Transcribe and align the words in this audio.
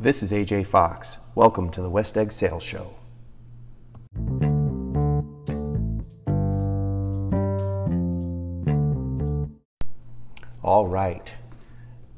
This 0.00 0.24
is 0.24 0.32
AJ 0.32 0.66
Fox. 0.66 1.18
Welcome 1.36 1.70
to 1.70 1.80
the 1.80 1.88
West 1.88 2.18
Egg 2.18 2.32
Sales 2.32 2.64
Show. 2.64 2.94
All 10.64 10.88
right. 10.88 11.32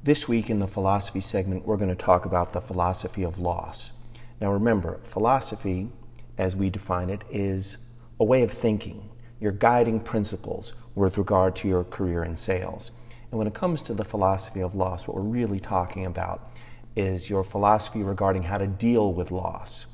This 0.03 0.27
week 0.27 0.49
in 0.49 0.59
the 0.59 0.67
philosophy 0.67 1.21
segment, 1.21 1.67
we're 1.67 1.77
going 1.77 1.91
to 1.91 1.95
talk 1.95 2.25
about 2.25 2.55
the 2.55 2.63
philosophy 2.63 3.23
of 3.23 3.39
loss. 3.39 3.93
Now, 4.41 4.51
remember, 4.53 4.99
philosophy, 5.05 5.91
as 6.39 6.57
we 6.57 6.71
define 6.71 7.11
it, 7.11 7.25
is 7.31 7.77
a 8.19 8.25
way 8.25 8.43
of 8.43 8.51
thinking, 8.51 9.11
your 9.39 9.53
guiding 9.53 10.01
principles 10.01 10.73
with 10.95 11.19
regard 11.19 11.55
to 11.57 11.69
your 11.69 11.85
career 11.85 12.25
in 12.25 12.37
sales. 12.37 12.91
And 13.31 13.37
when 13.37 13.47
it 13.47 13.53
comes 13.53 13.83
to 13.83 13.93
the 13.93 14.03
philosophy 14.03 14.61
of 14.61 14.75
loss, 14.75 15.07
what 15.07 15.15
we're 15.15 15.23
really 15.25 15.61
talking 15.61 16.07
about 16.07 16.51
is 16.97 17.29
your 17.29 17.45
philosophy 17.45 18.03
regarding 18.03 18.45
how 18.45 18.57
to 18.57 18.67
deal 18.67 19.13
with 19.13 19.31
loss. 19.31 19.85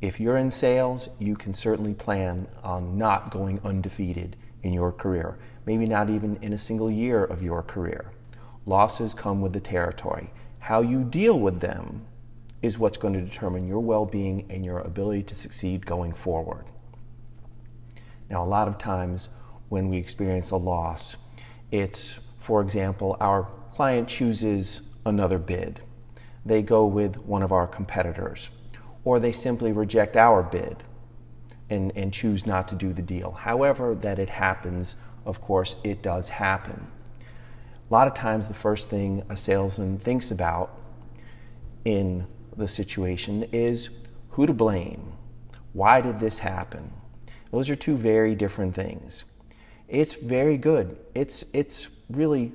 If 0.00 0.18
you're 0.18 0.36
in 0.36 0.50
sales, 0.50 1.08
you 1.20 1.36
can 1.36 1.54
certainly 1.54 1.94
plan 1.94 2.48
on 2.64 2.98
not 2.98 3.30
going 3.30 3.60
undefeated 3.64 4.36
in 4.64 4.72
your 4.72 4.90
career, 4.90 5.38
maybe 5.64 5.86
not 5.86 6.10
even 6.10 6.36
in 6.42 6.52
a 6.52 6.58
single 6.58 6.90
year 6.90 7.24
of 7.24 7.42
your 7.42 7.62
career. 7.62 8.10
Losses 8.66 9.14
come 9.14 9.40
with 9.40 9.52
the 9.52 9.60
territory. 9.60 10.30
How 10.58 10.82
you 10.82 11.04
deal 11.04 11.38
with 11.38 11.60
them 11.60 12.04
is 12.62 12.78
what's 12.78 12.98
going 12.98 13.14
to 13.14 13.20
determine 13.20 13.68
your 13.68 13.80
well 13.80 14.04
being 14.04 14.46
and 14.50 14.64
your 14.64 14.80
ability 14.80 15.22
to 15.24 15.34
succeed 15.36 15.86
going 15.86 16.12
forward. 16.12 16.64
Now, 18.28 18.44
a 18.44 18.46
lot 18.46 18.66
of 18.66 18.78
times 18.78 19.28
when 19.68 19.88
we 19.88 19.98
experience 19.98 20.50
a 20.50 20.56
loss, 20.56 21.16
it's, 21.70 22.18
for 22.38 22.60
example, 22.60 23.16
our 23.20 23.48
client 23.72 24.08
chooses 24.08 24.82
another 25.06 25.38
bid 25.38 25.80
they 26.44 26.62
go 26.62 26.86
with 26.86 27.16
one 27.18 27.42
of 27.42 27.52
our 27.52 27.66
competitors, 27.66 28.48
or 29.04 29.20
they 29.20 29.32
simply 29.32 29.72
reject 29.72 30.16
our 30.16 30.42
bid 30.42 30.82
and, 31.70 31.92
and 31.96 32.12
choose 32.12 32.46
not 32.46 32.68
to 32.68 32.74
do 32.74 32.92
the 32.92 33.02
deal. 33.02 33.32
However, 33.32 33.94
that 33.94 34.18
it 34.18 34.28
happens, 34.28 34.96
of 35.24 35.40
course, 35.40 35.76
it 35.84 36.02
does 36.02 36.30
happen. 36.30 36.88
A 37.20 37.92
lot 37.92 38.08
of 38.08 38.14
times, 38.14 38.48
the 38.48 38.54
first 38.54 38.88
thing 38.88 39.22
a 39.28 39.36
salesman 39.36 39.98
thinks 39.98 40.30
about 40.30 40.78
in 41.84 42.26
the 42.56 42.68
situation 42.68 43.44
is 43.52 43.90
who 44.30 44.46
to 44.46 44.52
blame. 44.52 45.12
Why 45.72 46.00
did 46.00 46.20
this 46.20 46.38
happen? 46.38 46.92
Those 47.50 47.70
are 47.70 47.76
two 47.76 47.96
very 47.96 48.34
different 48.34 48.74
things. 48.74 49.24
It's 49.88 50.14
very 50.14 50.56
good. 50.56 50.96
It's, 51.14 51.44
it's 51.52 51.88
really 52.08 52.52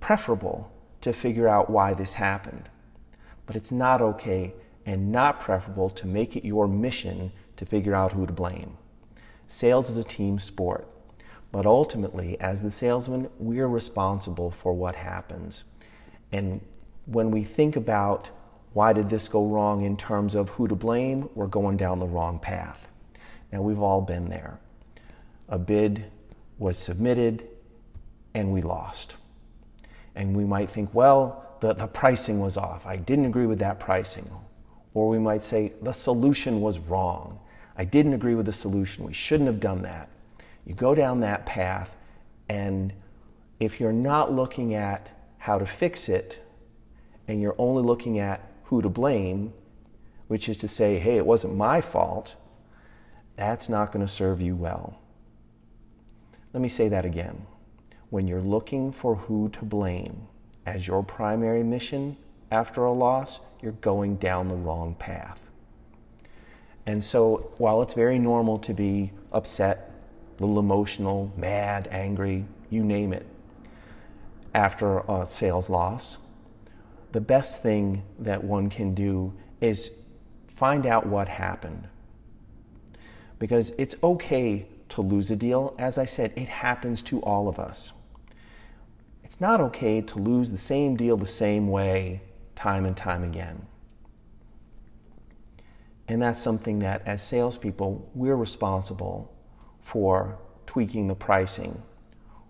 preferable 0.00 0.72
to 1.02 1.12
figure 1.12 1.48
out 1.48 1.70
why 1.70 1.94
this 1.94 2.14
happened 2.14 2.68
but 3.50 3.56
it's 3.56 3.72
not 3.72 4.00
okay 4.00 4.54
and 4.86 5.10
not 5.10 5.40
preferable 5.40 5.90
to 5.90 6.06
make 6.06 6.36
it 6.36 6.44
your 6.44 6.68
mission 6.68 7.32
to 7.56 7.66
figure 7.66 7.96
out 7.96 8.12
who 8.12 8.24
to 8.24 8.32
blame. 8.32 8.76
Sales 9.48 9.90
is 9.90 9.98
a 9.98 10.04
team 10.04 10.38
sport, 10.38 10.86
but 11.50 11.66
ultimately, 11.66 12.38
as 12.38 12.62
the 12.62 12.70
salesman, 12.70 13.28
we're 13.40 13.66
responsible 13.66 14.52
for 14.52 14.72
what 14.72 14.94
happens. 14.94 15.64
And 16.30 16.60
when 17.06 17.32
we 17.32 17.42
think 17.42 17.74
about 17.74 18.30
why 18.72 18.92
did 18.92 19.08
this 19.08 19.26
go 19.26 19.44
wrong 19.44 19.82
in 19.82 19.96
terms 19.96 20.36
of 20.36 20.50
who 20.50 20.68
to 20.68 20.76
blame, 20.76 21.28
we're 21.34 21.48
going 21.48 21.76
down 21.76 21.98
the 21.98 22.06
wrong 22.06 22.38
path. 22.38 22.86
Now, 23.50 23.62
we've 23.62 23.82
all 23.82 24.00
been 24.00 24.28
there. 24.28 24.60
A 25.48 25.58
bid 25.58 26.04
was 26.56 26.78
submitted 26.78 27.48
and 28.32 28.52
we 28.52 28.62
lost. 28.62 29.16
And 30.14 30.36
we 30.36 30.44
might 30.44 30.70
think, 30.70 30.94
well, 30.94 31.49
the, 31.60 31.74
the 31.74 31.86
pricing 31.86 32.40
was 32.40 32.56
off. 32.56 32.86
I 32.86 32.96
didn't 32.96 33.26
agree 33.26 33.46
with 33.46 33.58
that 33.60 33.78
pricing. 33.80 34.30
Or 34.94 35.08
we 35.08 35.18
might 35.18 35.44
say 35.44 35.72
the 35.82 35.92
solution 35.92 36.60
was 36.60 36.78
wrong. 36.78 37.38
I 37.76 37.84
didn't 37.84 38.14
agree 38.14 38.34
with 38.34 38.46
the 38.46 38.52
solution. 38.52 39.04
We 39.04 39.12
shouldn't 39.12 39.46
have 39.46 39.60
done 39.60 39.82
that. 39.82 40.08
You 40.66 40.74
go 40.74 40.94
down 40.94 41.20
that 41.20 41.46
path, 41.46 41.96
and 42.48 42.92
if 43.58 43.80
you're 43.80 43.92
not 43.92 44.32
looking 44.32 44.74
at 44.74 45.08
how 45.38 45.58
to 45.58 45.66
fix 45.66 46.08
it, 46.08 46.44
and 47.28 47.40
you're 47.40 47.54
only 47.58 47.82
looking 47.82 48.18
at 48.18 48.40
who 48.64 48.82
to 48.82 48.88
blame, 48.88 49.52
which 50.28 50.48
is 50.48 50.56
to 50.58 50.68
say, 50.68 50.98
hey, 50.98 51.16
it 51.16 51.26
wasn't 51.26 51.54
my 51.54 51.80
fault, 51.80 52.36
that's 53.36 53.68
not 53.68 53.92
going 53.92 54.04
to 54.04 54.12
serve 54.12 54.40
you 54.42 54.54
well. 54.54 54.98
Let 56.52 56.60
me 56.60 56.68
say 56.68 56.88
that 56.88 57.04
again. 57.04 57.46
When 58.10 58.26
you're 58.26 58.40
looking 58.40 58.92
for 58.92 59.14
who 59.14 59.48
to 59.50 59.64
blame, 59.64 60.26
as 60.70 60.86
your 60.86 61.02
primary 61.02 61.64
mission 61.64 62.16
after 62.52 62.84
a 62.84 62.92
loss, 62.92 63.40
you're 63.60 63.72
going 63.72 64.16
down 64.16 64.48
the 64.48 64.54
wrong 64.54 64.94
path. 64.94 65.38
And 66.86 67.02
so, 67.02 67.52
while 67.58 67.82
it's 67.82 67.94
very 67.94 68.18
normal 68.18 68.58
to 68.60 68.72
be 68.72 69.10
upset, 69.32 69.92
a 70.38 70.42
little 70.42 70.58
emotional, 70.60 71.32
mad, 71.36 71.88
angry, 71.90 72.46
you 72.70 72.84
name 72.84 73.12
it, 73.12 73.26
after 74.54 75.00
a 75.00 75.26
sales 75.26 75.68
loss, 75.68 76.18
the 77.12 77.20
best 77.20 77.62
thing 77.62 78.02
that 78.20 78.42
one 78.44 78.70
can 78.70 78.94
do 78.94 79.32
is 79.60 79.90
find 80.46 80.86
out 80.86 81.04
what 81.04 81.28
happened. 81.28 81.88
Because 83.38 83.70
it's 83.76 83.96
okay 84.02 84.66
to 84.90 85.02
lose 85.02 85.30
a 85.30 85.36
deal. 85.36 85.74
As 85.78 85.98
I 85.98 86.04
said, 86.04 86.32
it 86.36 86.48
happens 86.48 87.02
to 87.02 87.20
all 87.22 87.48
of 87.48 87.58
us. 87.58 87.92
It's 89.40 89.42
not 89.48 89.62
okay 89.62 90.02
to 90.02 90.18
lose 90.18 90.50
the 90.50 90.58
same 90.58 90.96
deal 90.96 91.16
the 91.16 91.24
same 91.24 91.68
way 91.68 92.20
time 92.56 92.84
and 92.84 92.94
time 92.94 93.24
again. 93.24 93.66
And 96.06 96.20
that's 96.20 96.42
something 96.42 96.80
that, 96.80 97.00
as 97.06 97.22
salespeople, 97.22 98.10
we're 98.14 98.36
responsible 98.36 99.34
for 99.80 100.36
tweaking 100.66 101.08
the 101.08 101.14
pricing 101.14 101.82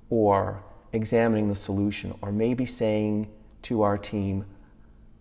or 0.08 0.64
examining 0.92 1.48
the 1.48 1.54
solution 1.54 2.12
or 2.22 2.32
maybe 2.32 2.66
saying 2.66 3.30
to 3.62 3.82
our 3.82 3.96
team, 3.96 4.44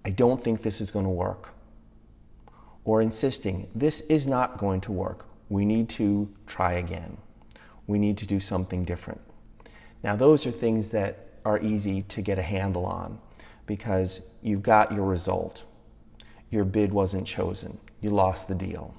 I 0.03 0.09
don't 0.09 0.43
think 0.43 0.63
this 0.63 0.81
is 0.81 0.89
going 0.89 1.05
to 1.05 1.11
work. 1.11 1.49
Or 2.83 2.99
insisting, 2.99 3.69
this 3.75 4.01
is 4.09 4.25
not 4.25 4.57
going 4.57 4.81
to 4.81 4.91
work. 4.91 5.27
We 5.49 5.65
need 5.65 5.87
to 5.89 6.33
try 6.47 6.73
again. 6.73 7.17
We 7.85 7.99
need 7.99 8.17
to 8.17 8.25
do 8.25 8.39
something 8.39 8.85
different. 8.85 9.21
Now, 10.01 10.15
those 10.15 10.47
are 10.47 10.51
things 10.51 10.89
that 10.89 11.27
are 11.49 11.59
easy 11.63 12.03
to 12.03 12.21
get 12.21 12.37
a 12.37 12.43
handle 12.43 12.85
on 12.85 13.17
because 13.65 14.21
you've 14.43 14.61
got 14.61 14.91
your 14.91 15.05
result. 15.05 15.63
Your 16.51 16.63
bid 16.63 16.93
wasn't 16.93 17.25
chosen, 17.25 17.79
you 18.01 18.11
lost 18.11 18.47
the 18.47 18.55
deal. 18.55 18.93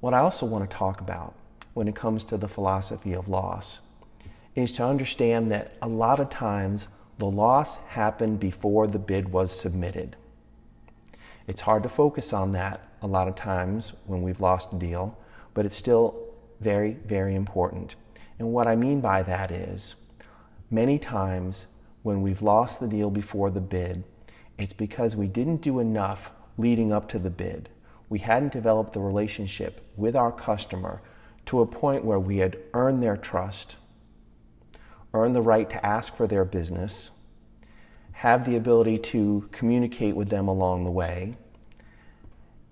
What 0.00 0.12
I 0.12 0.18
also 0.18 0.44
want 0.44 0.68
to 0.68 0.76
talk 0.76 1.00
about 1.00 1.34
when 1.72 1.88
it 1.88 1.94
comes 1.94 2.24
to 2.24 2.36
the 2.36 2.48
philosophy 2.48 3.14
of 3.14 3.28
loss 3.28 3.80
is 4.54 4.72
to 4.72 4.84
understand 4.84 5.50
that 5.50 5.72
a 5.80 5.88
lot 5.88 6.20
of 6.20 6.28
times 6.28 6.88
the 7.18 7.26
loss 7.26 7.78
happened 7.78 8.38
before 8.38 8.86
the 8.86 8.98
bid 8.98 9.32
was 9.32 9.58
submitted. 9.58 10.16
It's 11.46 11.62
hard 11.62 11.82
to 11.84 11.88
focus 11.88 12.34
on 12.34 12.52
that 12.52 12.86
a 13.00 13.06
lot 13.06 13.28
of 13.28 13.34
times 13.34 13.94
when 14.06 14.20
we've 14.20 14.40
lost 14.40 14.74
a 14.74 14.76
deal, 14.76 15.16
but 15.54 15.64
it's 15.64 15.76
still 15.76 16.22
very, 16.60 16.92
very 17.06 17.34
important. 17.34 17.94
And 18.38 18.52
what 18.52 18.66
I 18.66 18.76
mean 18.76 19.00
by 19.00 19.22
that 19.22 19.50
is 19.50 19.94
Many 20.70 21.00
times 21.00 21.66
when 22.02 22.22
we've 22.22 22.42
lost 22.42 22.78
the 22.78 22.86
deal 22.86 23.10
before 23.10 23.50
the 23.50 23.60
bid, 23.60 24.04
it's 24.56 24.72
because 24.72 25.16
we 25.16 25.26
didn't 25.26 25.62
do 25.62 25.80
enough 25.80 26.30
leading 26.56 26.92
up 26.92 27.08
to 27.08 27.18
the 27.18 27.30
bid. 27.30 27.68
We 28.08 28.20
hadn't 28.20 28.52
developed 28.52 28.92
the 28.92 29.00
relationship 29.00 29.84
with 29.96 30.14
our 30.14 30.30
customer 30.30 31.02
to 31.46 31.60
a 31.60 31.66
point 31.66 32.04
where 32.04 32.20
we 32.20 32.38
had 32.38 32.56
earned 32.72 33.02
their 33.02 33.16
trust, 33.16 33.76
earned 35.12 35.34
the 35.34 35.42
right 35.42 35.68
to 35.70 35.84
ask 35.84 36.14
for 36.14 36.28
their 36.28 36.44
business, 36.44 37.10
have 38.12 38.44
the 38.44 38.56
ability 38.56 38.98
to 38.98 39.48
communicate 39.50 40.14
with 40.14 40.28
them 40.28 40.46
along 40.46 40.84
the 40.84 40.90
way. 40.90 41.36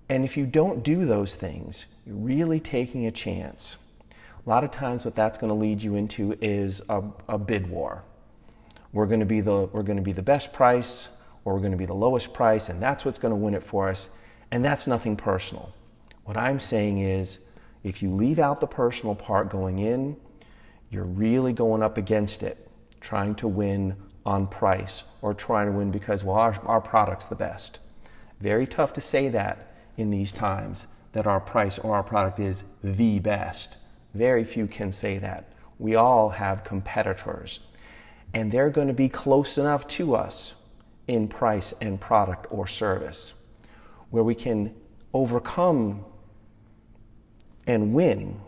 And 0.07 0.23
if 0.23 0.37
you 0.37 0.45
don't 0.45 0.83
do 0.83 1.05
those 1.05 1.35
things, 1.35 1.85
you're 2.05 2.15
really 2.15 2.61
taking 2.61 3.05
a 3.05 3.11
chance 3.11 3.75
a 4.45 4.49
lot 4.49 4.63
of 4.63 4.71
times, 4.71 5.05
what 5.05 5.15
that's 5.15 5.37
going 5.37 5.49
to 5.49 5.55
lead 5.55 5.81
you 5.81 5.95
into 5.95 6.37
is 6.41 6.81
a, 6.89 7.03
a 7.27 7.37
bid 7.37 7.69
war. 7.69 8.03
We're 8.93 9.05
going 9.05 9.19
to 9.19 9.25
be 9.25 9.41
the 9.41 9.69
we're 9.71 9.83
going 9.83 9.97
to 9.97 10.03
be 10.03 10.13
the 10.13 10.21
best 10.21 10.53
price, 10.53 11.09
or 11.45 11.53
we're 11.53 11.59
going 11.59 11.71
to 11.71 11.77
be 11.77 11.85
the 11.85 11.93
lowest 11.93 12.33
price, 12.33 12.69
and 12.69 12.81
that's 12.81 13.05
what's 13.05 13.19
going 13.19 13.31
to 13.31 13.35
win 13.35 13.53
it 13.53 13.63
for 13.63 13.89
us. 13.89 14.09
And 14.51 14.65
that's 14.65 14.87
nothing 14.87 15.15
personal. 15.15 15.73
What 16.23 16.37
I'm 16.37 16.59
saying 16.59 16.99
is, 16.99 17.39
if 17.83 18.01
you 18.01 18.13
leave 18.13 18.39
out 18.39 18.61
the 18.61 18.67
personal 18.67 19.15
part 19.15 19.49
going 19.49 19.79
in, 19.79 20.17
you're 20.89 21.03
really 21.03 21.53
going 21.53 21.83
up 21.83 21.97
against 21.97 22.41
it, 22.43 22.67
trying 22.99 23.35
to 23.35 23.47
win 23.47 23.95
on 24.25 24.47
price 24.47 25.03
or 25.21 25.33
trying 25.33 25.67
to 25.67 25.71
win 25.71 25.91
because, 25.91 26.23
well, 26.23 26.37
our, 26.37 26.59
our 26.65 26.81
product's 26.81 27.27
the 27.27 27.35
best. 27.35 27.79
Very 28.39 28.67
tough 28.67 28.93
to 28.93 29.01
say 29.01 29.29
that 29.29 29.73
in 29.97 30.09
these 30.09 30.31
times 30.31 30.87
that 31.13 31.27
our 31.27 31.39
price 31.39 31.79
or 31.79 31.95
our 31.95 32.03
product 32.03 32.39
is 32.39 32.63
the 32.83 33.19
best. 33.19 33.77
Very 34.13 34.43
few 34.43 34.67
can 34.67 34.91
say 34.91 35.17
that. 35.19 35.53
We 35.77 35.95
all 35.95 36.29
have 36.29 36.63
competitors, 36.63 37.59
and 38.33 38.51
they're 38.51 38.69
going 38.69 38.87
to 38.87 38.93
be 38.93 39.09
close 39.09 39.57
enough 39.57 39.87
to 39.89 40.15
us 40.15 40.55
in 41.07 41.27
price 41.27 41.73
and 41.81 41.99
product 41.99 42.47
or 42.49 42.67
service. 42.67 43.33
where 44.09 44.23
we 44.23 44.35
can 44.35 44.73
overcome 45.13 46.03
and 47.67 47.93
win 47.93 48.39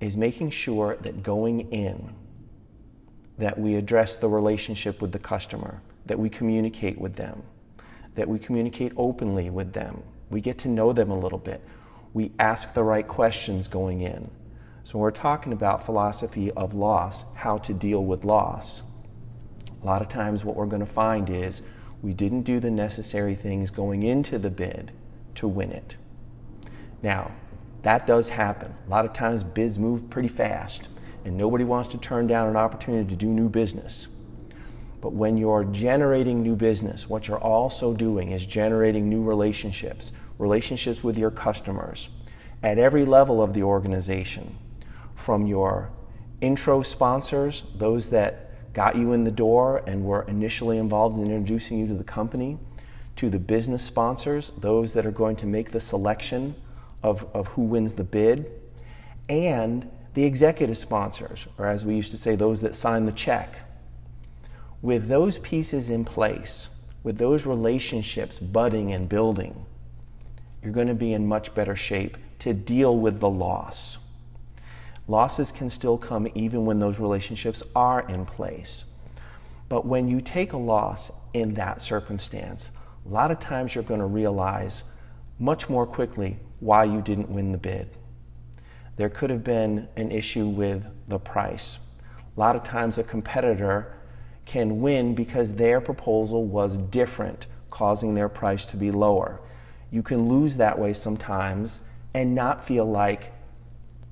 is 0.00 0.16
making 0.16 0.50
sure 0.50 0.96
that 1.00 1.22
going 1.22 1.60
in 1.72 2.14
that 3.38 3.58
we 3.58 3.74
address 3.74 4.16
the 4.16 4.28
relationship 4.28 5.00
with 5.00 5.12
the 5.12 5.18
customer, 5.18 5.80
that 6.06 6.18
we 6.18 6.28
communicate 6.28 6.98
with 6.98 7.14
them, 7.14 7.42
that 8.14 8.28
we 8.28 8.38
communicate 8.38 8.92
openly 8.96 9.50
with 9.50 9.72
them. 9.72 10.02
We 10.30 10.40
get 10.40 10.58
to 10.58 10.68
know 10.68 10.92
them 10.92 11.10
a 11.10 11.18
little 11.18 11.38
bit. 11.38 11.62
We 12.12 12.32
ask 12.38 12.74
the 12.74 12.82
right 12.82 13.06
questions 13.06 13.68
going 13.68 14.00
in. 14.00 14.30
So, 14.84 14.98
we're 14.98 15.10
talking 15.10 15.52
about 15.52 15.86
philosophy 15.86 16.50
of 16.52 16.74
loss, 16.74 17.24
how 17.34 17.58
to 17.58 17.72
deal 17.72 18.04
with 18.04 18.24
loss. 18.24 18.82
A 19.82 19.86
lot 19.86 20.02
of 20.02 20.08
times, 20.08 20.44
what 20.44 20.56
we're 20.56 20.66
going 20.66 20.84
to 20.84 20.92
find 20.92 21.30
is 21.30 21.62
we 22.02 22.12
didn't 22.12 22.42
do 22.42 22.60
the 22.60 22.70
necessary 22.70 23.34
things 23.34 23.70
going 23.70 24.02
into 24.02 24.38
the 24.38 24.50
bid 24.50 24.90
to 25.36 25.46
win 25.46 25.70
it. 25.70 25.96
Now, 27.02 27.30
that 27.82 28.06
does 28.06 28.28
happen. 28.28 28.74
A 28.86 28.90
lot 28.90 29.04
of 29.04 29.12
times, 29.12 29.44
bids 29.44 29.78
move 29.78 30.10
pretty 30.10 30.28
fast, 30.28 30.88
and 31.24 31.36
nobody 31.36 31.64
wants 31.64 31.90
to 31.90 31.98
turn 31.98 32.26
down 32.26 32.48
an 32.48 32.56
opportunity 32.56 33.08
to 33.10 33.16
do 33.16 33.26
new 33.26 33.48
business. 33.48 34.08
But 35.00 35.12
when 35.12 35.36
you're 35.36 35.64
generating 35.64 36.42
new 36.42 36.56
business, 36.56 37.08
what 37.08 37.26
you're 37.26 37.38
also 37.38 37.94
doing 37.94 38.32
is 38.32 38.44
generating 38.44 39.08
new 39.08 39.22
relationships, 39.22 40.12
relationships 40.40 41.04
with 41.04 41.18
your 41.18 41.30
customers 41.30 42.08
at 42.62 42.78
every 42.78 43.04
level 43.04 43.42
of 43.42 43.54
the 43.54 43.62
organization, 43.62 44.56
from 45.14 45.46
your 45.46 45.90
intro 46.40 46.82
sponsors, 46.82 47.62
those 47.76 48.10
that 48.10 48.72
got 48.72 48.96
you 48.96 49.12
in 49.12 49.24
the 49.24 49.30
door 49.30 49.82
and 49.86 50.04
were 50.04 50.22
initially 50.22 50.78
involved 50.78 51.18
in 51.18 51.30
introducing 51.30 51.78
you 51.78 51.86
to 51.86 51.94
the 51.94 52.04
company, 52.04 52.58
to 53.16 53.28
the 53.28 53.38
business 53.38 53.82
sponsors, 53.82 54.52
those 54.58 54.94
that 54.94 55.04
are 55.04 55.10
going 55.10 55.36
to 55.36 55.46
make 55.46 55.72
the 55.72 55.80
selection 55.80 56.54
of, 57.02 57.26
of 57.34 57.48
who 57.48 57.62
wins 57.62 57.94
the 57.94 58.04
bid, 58.04 58.50
and 59.28 59.88
the 60.14 60.24
executive 60.24 60.78
sponsors, 60.78 61.46
or 61.58 61.66
as 61.66 61.84
we 61.84 61.94
used 61.94 62.10
to 62.10 62.16
say, 62.16 62.34
those 62.34 62.62
that 62.62 62.74
sign 62.74 63.04
the 63.04 63.12
check. 63.12 63.56
With 64.82 65.08
those 65.08 65.38
pieces 65.38 65.90
in 65.90 66.04
place, 66.04 66.68
with 67.02 67.18
those 67.18 67.46
relationships 67.46 68.38
budding 68.38 68.92
and 68.92 69.08
building, 69.08 69.66
you're 70.62 70.72
going 70.72 70.88
to 70.88 70.94
be 70.94 71.12
in 71.12 71.26
much 71.26 71.54
better 71.54 71.76
shape 71.76 72.16
to 72.40 72.52
deal 72.52 72.96
with 72.96 73.20
the 73.20 73.28
loss. 73.28 73.98
Losses 75.08 75.52
can 75.52 75.70
still 75.70 75.98
come 75.98 76.28
even 76.34 76.64
when 76.64 76.78
those 76.78 77.00
relationships 77.00 77.62
are 77.74 78.08
in 78.08 78.24
place. 78.24 78.84
But 79.68 79.86
when 79.86 80.08
you 80.08 80.20
take 80.20 80.52
a 80.52 80.56
loss 80.56 81.10
in 81.32 81.54
that 81.54 81.82
circumstance, 81.82 82.72
a 83.06 83.08
lot 83.08 83.30
of 83.30 83.40
times 83.40 83.74
you're 83.74 83.84
going 83.84 84.00
to 84.00 84.06
realize 84.06 84.84
much 85.38 85.68
more 85.68 85.86
quickly 85.86 86.36
why 86.60 86.84
you 86.84 87.00
didn't 87.00 87.30
win 87.30 87.52
the 87.52 87.58
bid. 87.58 87.88
There 88.96 89.08
could 89.08 89.30
have 89.30 89.42
been 89.42 89.88
an 89.96 90.12
issue 90.12 90.46
with 90.46 90.84
the 91.08 91.18
price. 91.18 91.78
A 92.36 92.40
lot 92.40 92.54
of 92.54 92.64
times 92.64 92.98
a 92.98 93.02
competitor 93.02 93.96
can 94.44 94.80
win 94.80 95.14
because 95.14 95.54
their 95.54 95.80
proposal 95.80 96.44
was 96.44 96.78
different, 96.78 97.46
causing 97.70 98.14
their 98.14 98.28
price 98.28 98.66
to 98.66 98.76
be 98.76 98.90
lower. 98.90 99.40
You 99.90 100.02
can 100.02 100.28
lose 100.28 100.56
that 100.56 100.78
way 100.78 100.92
sometimes 100.92 101.80
and 102.14 102.34
not 102.34 102.64
feel 102.66 102.84
like 102.84 103.32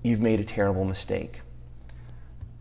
you've 0.03 0.21
made 0.21 0.41
a 0.41 0.45
terrible 0.45 0.85
mistake. 0.85 1.41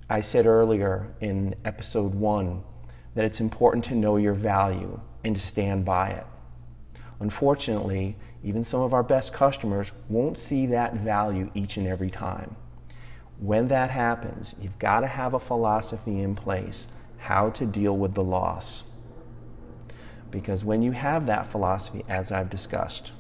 I 0.09 0.21
said 0.21 0.45
earlier 0.45 1.07
in 1.19 1.55
episode 1.65 2.13
one 2.13 2.63
that 3.15 3.25
it's 3.25 3.39
important 3.39 3.85
to 3.85 3.95
know 3.95 4.17
your 4.17 4.33
value 4.33 4.99
and 5.23 5.35
to 5.35 5.41
stand 5.41 5.83
by 5.83 6.09
it. 6.09 6.25
Unfortunately, 7.19 8.15
even 8.43 8.63
some 8.63 8.81
of 8.81 8.93
our 8.93 9.03
best 9.03 9.33
customers 9.33 9.91
won't 10.07 10.37
see 10.37 10.67
that 10.67 10.93
value 10.93 11.49
each 11.53 11.77
and 11.77 11.87
every 11.87 12.11
time. 12.11 12.55
When 13.39 13.67
that 13.67 13.89
happens, 13.89 14.55
you've 14.61 14.79
got 14.79 15.01
to 15.01 15.07
have 15.07 15.33
a 15.33 15.39
philosophy 15.39 16.21
in 16.21 16.35
place 16.35 16.87
how 17.17 17.49
to 17.51 17.65
deal 17.65 17.97
with 17.97 18.13
the 18.13 18.23
loss. 18.23 18.83
Because 20.38 20.63
when 20.63 20.84
you 20.84 20.92
have 20.92 21.25
that 21.25 21.48
philosophy, 21.48 22.06
as 22.07 22.31
I've 22.31 22.51
discussed, 22.51 23.12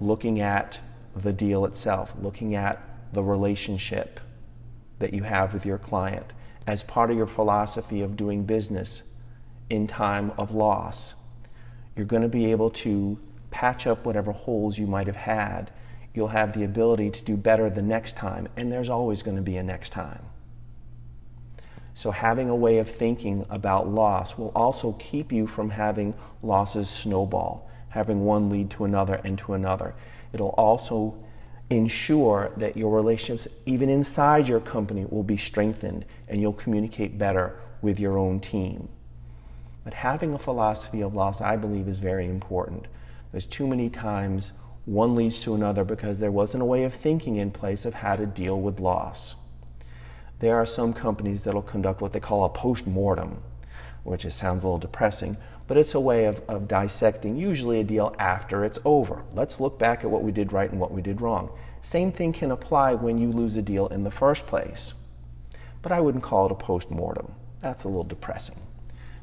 looking 0.00 0.40
at 0.40 0.80
the 1.14 1.34
deal 1.34 1.66
itself, 1.66 2.14
looking 2.18 2.54
at 2.54 2.82
the 3.12 3.22
relationship 3.22 4.18
that 5.00 5.12
you 5.12 5.22
have 5.24 5.52
with 5.52 5.66
your 5.66 5.76
client 5.76 6.32
as 6.66 6.82
part 6.82 7.10
of 7.10 7.18
your 7.18 7.26
philosophy 7.26 8.00
of 8.00 8.16
doing 8.16 8.44
business 8.44 9.02
in 9.68 9.86
time 9.86 10.32
of 10.38 10.54
loss, 10.54 11.12
you're 11.94 12.06
going 12.06 12.22
to 12.22 12.28
be 12.28 12.50
able 12.50 12.70
to 12.70 13.18
patch 13.50 13.86
up 13.86 14.06
whatever 14.06 14.32
holes 14.32 14.78
you 14.78 14.86
might 14.86 15.08
have 15.08 15.16
had. 15.16 15.70
You'll 16.14 16.28
have 16.28 16.54
the 16.54 16.64
ability 16.64 17.10
to 17.10 17.22
do 17.22 17.36
better 17.36 17.68
the 17.68 17.82
next 17.82 18.16
time, 18.16 18.48
and 18.56 18.72
there's 18.72 18.88
always 18.88 19.22
going 19.22 19.36
to 19.36 19.42
be 19.42 19.58
a 19.58 19.62
next 19.62 19.90
time. 19.90 20.24
So, 21.94 22.10
having 22.10 22.48
a 22.48 22.56
way 22.56 22.78
of 22.78 22.88
thinking 22.88 23.44
about 23.50 23.88
loss 23.88 24.38
will 24.38 24.52
also 24.54 24.92
keep 24.92 25.32
you 25.32 25.46
from 25.46 25.70
having 25.70 26.14
losses 26.42 26.88
snowball, 26.88 27.68
having 27.88 28.24
one 28.24 28.48
lead 28.48 28.70
to 28.70 28.84
another 28.84 29.20
and 29.24 29.36
to 29.38 29.54
another. 29.54 29.94
It'll 30.32 30.50
also 30.50 31.16
ensure 31.68 32.52
that 32.56 32.76
your 32.76 32.94
relationships, 32.94 33.48
even 33.66 33.88
inside 33.88 34.48
your 34.48 34.60
company, 34.60 35.06
will 35.08 35.22
be 35.22 35.36
strengthened 35.36 36.04
and 36.28 36.40
you'll 36.40 36.52
communicate 36.52 37.18
better 37.18 37.60
with 37.82 37.98
your 38.00 38.18
own 38.18 38.40
team. 38.40 38.88
But 39.84 39.94
having 39.94 40.34
a 40.34 40.38
philosophy 40.38 41.00
of 41.00 41.14
loss, 41.14 41.40
I 41.40 41.56
believe, 41.56 41.88
is 41.88 41.98
very 41.98 42.26
important. 42.26 42.86
There's 43.32 43.46
too 43.46 43.66
many 43.66 43.88
times 43.88 44.52
one 44.84 45.14
leads 45.14 45.40
to 45.42 45.54
another 45.54 45.84
because 45.84 46.18
there 46.18 46.32
wasn't 46.32 46.62
a 46.62 46.66
way 46.66 46.84
of 46.84 46.94
thinking 46.94 47.36
in 47.36 47.50
place 47.50 47.86
of 47.86 47.94
how 47.94 48.16
to 48.16 48.26
deal 48.26 48.60
with 48.60 48.80
loss. 48.80 49.36
There 50.40 50.56
are 50.56 50.64
some 50.64 50.94
companies 50.94 51.44
that'll 51.44 51.60
conduct 51.60 52.00
what 52.00 52.14
they 52.14 52.20
call 52.20 52.46
a 52.46 52.48
post 52.48 52.86
mortem, 52.86 53.42
which 54.04 54.22
just 54.22 54.38
sounds 54.38 54.64
a 54.64 54.68
little 54.68 54.78
depressing, 54.78 55.36
but 55.66 55.76
it's 55.76 55.94
a 55.94 56.00
way 56.00 56.24
of, 56.24 56.40
of 56.48 56.66
dissecting 56.66 57.36
usually 57.36 57.78
a 57.78 57.84
deal 57.84 58.16
after 58.18 58.64
it's 58.64 58.78
over. 58.86 59.22
Let's 59.34 59.60
look 59.60 59.78
back 59.78 60.02
at 60.02 60.10
what 60.10 60.22
we 60.22 60.32
did 60.32 60.50
right 60.50 60.70
and 60.70 60.80
what 60.80 60.92
we 60.92 61.02
did 61.02 61.20
wrong. 61.20 61.50
Same 61.82 62.10
thing 62.10 62.32
can 62.32 62.50
apply 62.50 62.94
when 62.94 63.18
you 63.18 63.30
lose 63.30 63.58
a 63.58 63.62
deal 63.62 63.86
in 63.88 64.02
the 64.02 64.10
first 64.10 64.46
place. 64.46 64.94
But 65.82 65.92
I 65.92 66.00
wouldn't 66.00 66.24
call 66.24 66.46
it 66.46 66.52
a 66.52 66.54
post 66.54 66.90
mortem. 66.90 67.34
That's 67.60 67.84
a 67.84 67.88
little 67.88 68.02
depressing. 68.04 68.60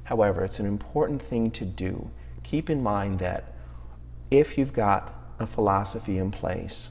However, 0.04 0.46
it's 0.46 0.60
an 0.60 0.68
important 0.68 1.24
thing 1.24 1.50
to 1.52 1.66
do. 1.66 2.12
Keep 2.44 2.70
in 2.70 2.84
mind 2.84 3.18
that 3.20 3.56
if 4.30 4.56
you've 4.56 4.72
got 4.72 5.16
a 5.40 5.48
philosophy 5.48 6.20
in 6.20 6.30
place, 6.30 6.90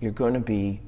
you're 0.00 0.12
going 0.12 0.34
to 0.34 0.40
be 0.40 0.82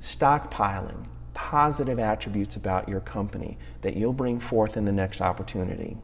stockpiling 0.00 1.04
positive 1.38 2.00
attributes 2.00 2.56
about 2.56 2.88
your 2.88 2.98
company 2.98 3.56
that 3.82 3.96
you'll 3.96 4.12
bring 4.12 4.40
forth 4.40 4.76
in 4.76 4.84
the 4.84 4.92
next 4.92 5.20
opportunity. 5.20 5.96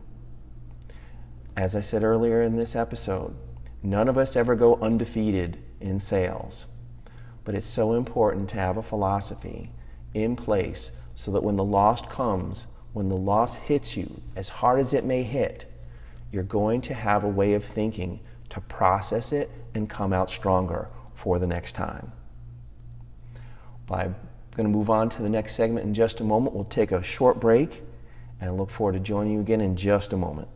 As 1.56 1.74
I 1.74 1.80
said 1.80 2.04
earlier 2.04 2.40
in 2.40 2.56
this 2.56 2.76
episode, 2.76 3.34
none 3.82 4.08
of 4.08 4.16
us 4.16 4.36
ever 4.36 4.54
go 4.54 4.76
undefeated 4.76 5.58
in 5.80 5.98
sales, 5.98 6.66
but 7.42 7.56
it's 7.56 7.66
so 7.66 7.94
important 7.94 8.48
to 8.50 8.54
have 8.54 8.76
a 8.76 8.82
philosophy 8.82 9.72
in 10.14 10.36
place 10.36 10.92
so 11.16 11.32
that 11.32 11.42
when 11.42 11.56
the 11.56 11.64
loss 11.64 12.00
comes, 12.02 12.68
when 12.92 13.08
the 13.08 13.16
loss 13.16 13.56
hits 13.56 13.96
you, 13.96 14.22
as 14.36 14.48
hard 14.48 14.78
as 14.78 14.94
it 14.94 15.04
may 15.04 15.24
hit, 15.24 15.66
you're 16.30 16.44
going 16.44 16.80
to 16.80 16.94
have 16.94 17.24
a 17.24 17.28
way 17.28 17.54
of 17.54 17.64
thinking 17.64 18.20
to 18.50 18.60
process 18.60 19.32
it 19.32 19.50
and 19.74 19.90
come 19.90 20.12
out 20.12 20.30
stronger 20.30 20.88
for 21.16 21.40
the 21.40 21.46
next 21.46 21.72
time. 21.72 22.12
I'm 23.90 24.14
going 24.54 24.70
to 24.70 24.76
move 24.76 24.88
on 24.88 25.10
to 25.10 25.22
the 25.22 25.28
next 25.28 25.56
segment 25.56 25.84
in 25.84 25.94
just 25.94 26.20
a 26.20 26.24
moment. 26.24 26.54
We'll 26.54 26.64
take 26.64 26.92
a 26.92 27.02
short 27.02 27.40
break 27.40 27.82
and 28.40 28.50
I 28.50 28.52
look 28.52 28.70
forward 28.70 28.92
to 28.92 29.00
joining 29.00 29.32
you 29.32 29.40
again 29.40 29.60
in 29.60 29.76
just 29.76 30.12
a 30.12 30.16
moment. 30.16 30.48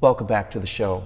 Welcome 0.00 0.26
back 0.26 0.50
to 0.52 0.60
the 0.60 0.66
show. 0.66 1.04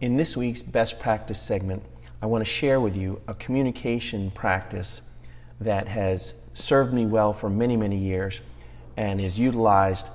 In 0.00 0.16
this 0.16 0.36
week's 0.36 0.62
best 0.62 0.98
practice 0.98 1.40
segment, 1.40 1.82
I 2.22 2.26
want 2.26 2.40
to 2.40 2.50
share 2.50 2.80
with 2.80 2.96
you 2.96 3.20
a 3.28 3.34
communication 3.34 4.30
practice 4.30 5.02
that 5.60 5.88
has 5.88 6.34
served 6.54 6.92
me 6.92 7.04
well 7.06 7.32
for 7.32 7.50
many, 7.50 7.76
many 7.76 7.98
years 7.98 8.40
and 8.96 9.20
is 9.20 9.38
utilized 9.38 10.06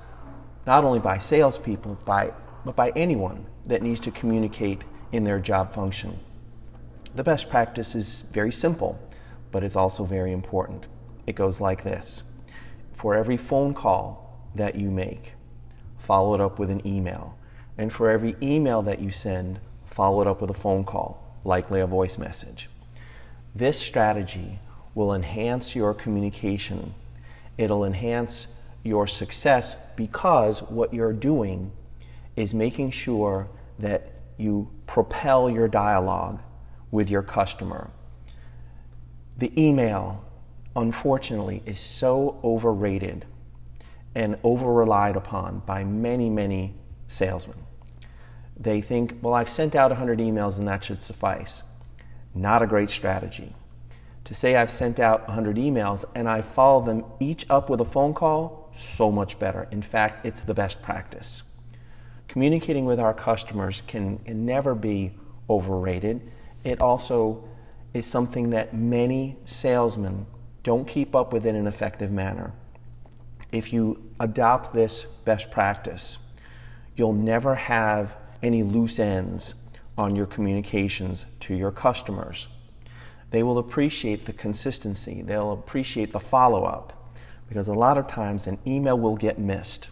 not 0.66 0.84
only 0.84 0.98
by 0.98 1.18
salespeople, 1.18 1.98
by, 2.04 2.32
but 2.64 2.74
by 2.74 2.90
anyone 2.96 3.46
that 3.70 3.82
needs 3.82 4.00
to 4.00 4.10
communicate 4.10 4.82
in 5.12 5.24
their 5.24 5.38
job 5.38 5.72
function. 5.72 6.18
The 7.14 7.24
best 7.24 7.48
practice 7.48 7.94
is 7.94 8.22
very 8.22 8.52
simple, 8.52 8.98
but 9.50 9.64
it's 9.64 9.76
also 9.76 10.04
very 10.04 10.32
important. 10.32 10.86
It 11.26 11.34
goes 11.34 11.60
like 11.60 11.84
this 11.84 12.22
For 12.92 13.14
every 13.14 13.36
phone 13.36 13.74
call 13.74 14.50
that 14.54 14.74
you 14.74 14.90
make, 14.90 15.32
follow 15.98 16.34
it 16.34 16.40
up 16.40 16.58
with 16.58 16.70
an 16.70 16.86
email. 16.86 17.36
And 17.78 17.92
for 17.92 18.10
every 18.10 18.36
email 18.42 18.82
that 18.82 19.00
you 19.00 19.10
send, 19.10 19.60
follow 19.86 20.20
it 20.20 20.26
up 20.26 20.40
with 20.40 20.50
a 20.50 20.54
phone 20.54 20.84
call, 20.84 21.38
likely 21.44 21.80
a 21.80 21.86
voice 21.86 22.18
message. 22.18 22.68
This 23.54 23.78
strategy 23.78 24.58
will 24.94 25.14
enhance 25.14 25.74
your 25.74 25.94
communication. 25.94 26.94
It'll 27.56 27.84
enhance 27.84 28.48
your 28.82 29.06
success 29.06 29.76
because 29.96 30.62
what 30.62 30.92
you're 30.92 31.12
doing 31.12 31.72
is 32.36 32.52
making 32.54 32.90
sure 32.90 33.48
that 33.80 34.12
you 34.36 34.70
propel 34.86 35.50
your 35.50 35.68
dialogue 35.68 36.40
with 36.90 37.10
your 37.10 37.22
customer. 37.22 37.90
The 39.36 39.52
email, 39.60 40.24
unfortunately, 40.74 41.62
is 41.66 41.78
so 41.78 42.40
overrated 42.42 43.26
and 44.14 44.36
over 44.42 44.72
relied 44.72 45.16
upon 45.16 45.60
by 45.60 45.84
many, 45.84 46.28
many 46.28 46.74
salesmen. 47.08 47.58
They 48.58 48.80
think, 48.80 49.16
well, 49.22 49.34
I've 49.34 49.48
sent 49.48 49.74
out 49.74 49.90
100 49.90 50.18
emails 50.18 50.58
and 50.58 50.68
that 50.68 50.84
should 50.84 51.02
suffice. 51.02 51.62
Not 52.34 52.62
a 52.62 52.66
great 52.66 52.90
strategy. 52.90 53.54
To 54.24 54.34
say 54.34 54.56
I've 54.56 54.70
sent 54.70 55.00
out 55.00 55.26
100 55.26 55.56
emails 55.56 56.04
and 56.14 56.28
I 56.28 56.42
follow 56.42 56.84
them 56.84 57.04
each 57.20 57.48
up 57.48 57.70
with 57.70 57.80
a 57.80 57.84
phone 57.84 58.14
call, 58.14 58.72
so 58.76 59.10
much 59.10 59.38
better. 59.38 59.66
In 59.70 59.82
fact, 59.82 60.26
it's 60.26 60.42
the 60.42 60.54
best 60.54 60.82
practice. 60.82 61.42
Communicating 62.30 62.84
with 62.84 63.00
our 63.00 63.12
customers 63.12 63.82
can, 63.88 64.18
can 64.18 64.46
never 64.46 64.72
be 64.72 65.10
overrated. 65.48 66.20
It 66.62 66.80
also 66.80 67.42
is 67.92 68.06
something 68.06 68.50
that 68.50 68.72
many 68.72 69.34
salesmen 69.46 70.26
don't 70.62 70.86
keep 70.86 71.16
up 71.16 71.32
with 71.32 71.44
in 71.44 71.56
an 71.56 71.66
effective 71.66 72.12
manner. 72.12 72.52
If 73.50 73.72
you 73.72 74.12
adopt 74.20 74.72
this 74.72 75.02
best 75.24 75.50
practice, 75.50 76.18
you'll 76.94 77.14
never 77.14 77.56
have 77.56 78.14
any 78.44 78.62
loose 78.62 79.00
ends 79.00 79.54
on 79.98 80.14
your 80.14 80.26
communications 80.26 81.26
to 81.40 81.56
your 81.56 81.72
customers. 81.72 82.46
They 83.32 83.42
will 83.42 83.58
appreciate 83.58 84.26
the 84.26 84.32
consistency, 84.32 85.20
they'll 85.22 85.50
appreciate 85.50 86.12
the 86.12 86.20
follow 86.20 86.62
up, 86.62 87.12
because 87.48 87.66
a 87.66 87.74
lot 87.74 87.98
of 87.98 88.06
times 88.06 88.46
an 88.46 88.58
email 88.64 88.96
will 88.96 89.16
get 89.16 89.36
missed, 89.36 89.90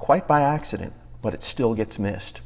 quite 0.00 0.26
by 0.26 0.40
accident, 0.40 0.92
but 1.26 1.34
it 1.34 1.42
still 1.42 1.74
gets 1.74 1.98
missed. 1.98 2.40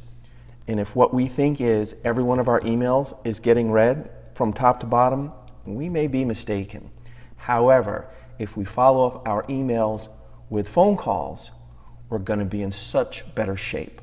And 0.67 0.79
if 0.79 0.95
what 0.95 1.13
we 1.13 1.27
think 1.27 1.61
is 1.61 1.95
every 2.03 2.23
one 2.23 2.39
of 2.39 2.47
our 2.47 2.61
emails 2.61 3.15
is 3.23 3.39
getting 3.39 3.69
read 3.69 4.09
from 4.33 4.53
top 4.53 4.79
to 4.79 4.87
bottom, 4.87 5.31
we 5.65 5.87
may 5.87 6.07
be 6.07 6.25
mistaken. 6.25 6.89
However, 7.37 8.07
if 8.39 8.57
we 8.57 8.65
follow 8.65 9.05
up 9.05 9.27
our 9.27 9.43
emails 9.43 10.09
with 10.49 10.67
phone 10.67 10.97
calls, 10.97 11.51
we're 12.09 12.17
going 12.17 12.39
to 12.39 12.45
be 12.45 12.63
in 12.63 12.71
such 12.71 13.35
better 13.35 13.55
shape 13.55 14.01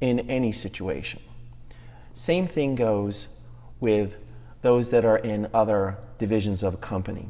in 0.00 0.20
any 0.20 0.52
situation. 0.52 1.20
Same 2.14 2.46
thing 2.46 2.76
goes 2.76 3.28
with 3.78 4.16
those 4.62 4.90
that 4.90 5.04
are 5.04 5.18
in 5.18 5.50
other 5.52 5.98
divisions 6.18 6.62
of 6.62 6.72
a 6.72 6.78
company. 6.78 7.28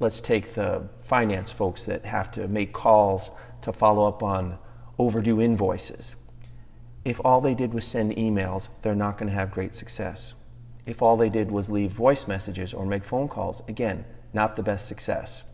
Let's 0.00 0.20
take 0.20 0.54
the 0.54 0.88
finance 1.04 1.52
folks 1.52 1.86
that 1.86 2.04
have 2.04 2.32
to 2.32 2.48
make 2.48 2.72
calls 2.72 3.30
to 3.62 3.72
follow 3.72 4.08
up 4.08 4.24
on 4.24 4.58
overdue 4.98 5.40
invoices. 5.40 6.16
If 7.04 7.20
all 7.24 7.40
they 7.40 7.54
did 7.54 7.72
was 7.72 7.86
send 7.86 8.16
emails, 8.16 8.68
they're 8.82 8.94
not 8.94 9.18
going 9.18 9.28
to 9.28 9.34
have 9.34 9.50
great 9.50 9.74
success. 9.74 10.34
If 10.86 11.02
all 11.02 11.16
they 11.16 11.28
did 11.28 11.50
was 11.50 11.70
leave 11.70 11.92
voice 11.92 12.26
messages 12.26 12.74
or 12.74 12.84
make 12.86 13.04
phone 13.04 13.28
calls, 13.28 13.62
again, 13.68 14.04
not 14.32 14.56
the 14.56 14.62
best 14.62 14.88
success. 14.88 15.44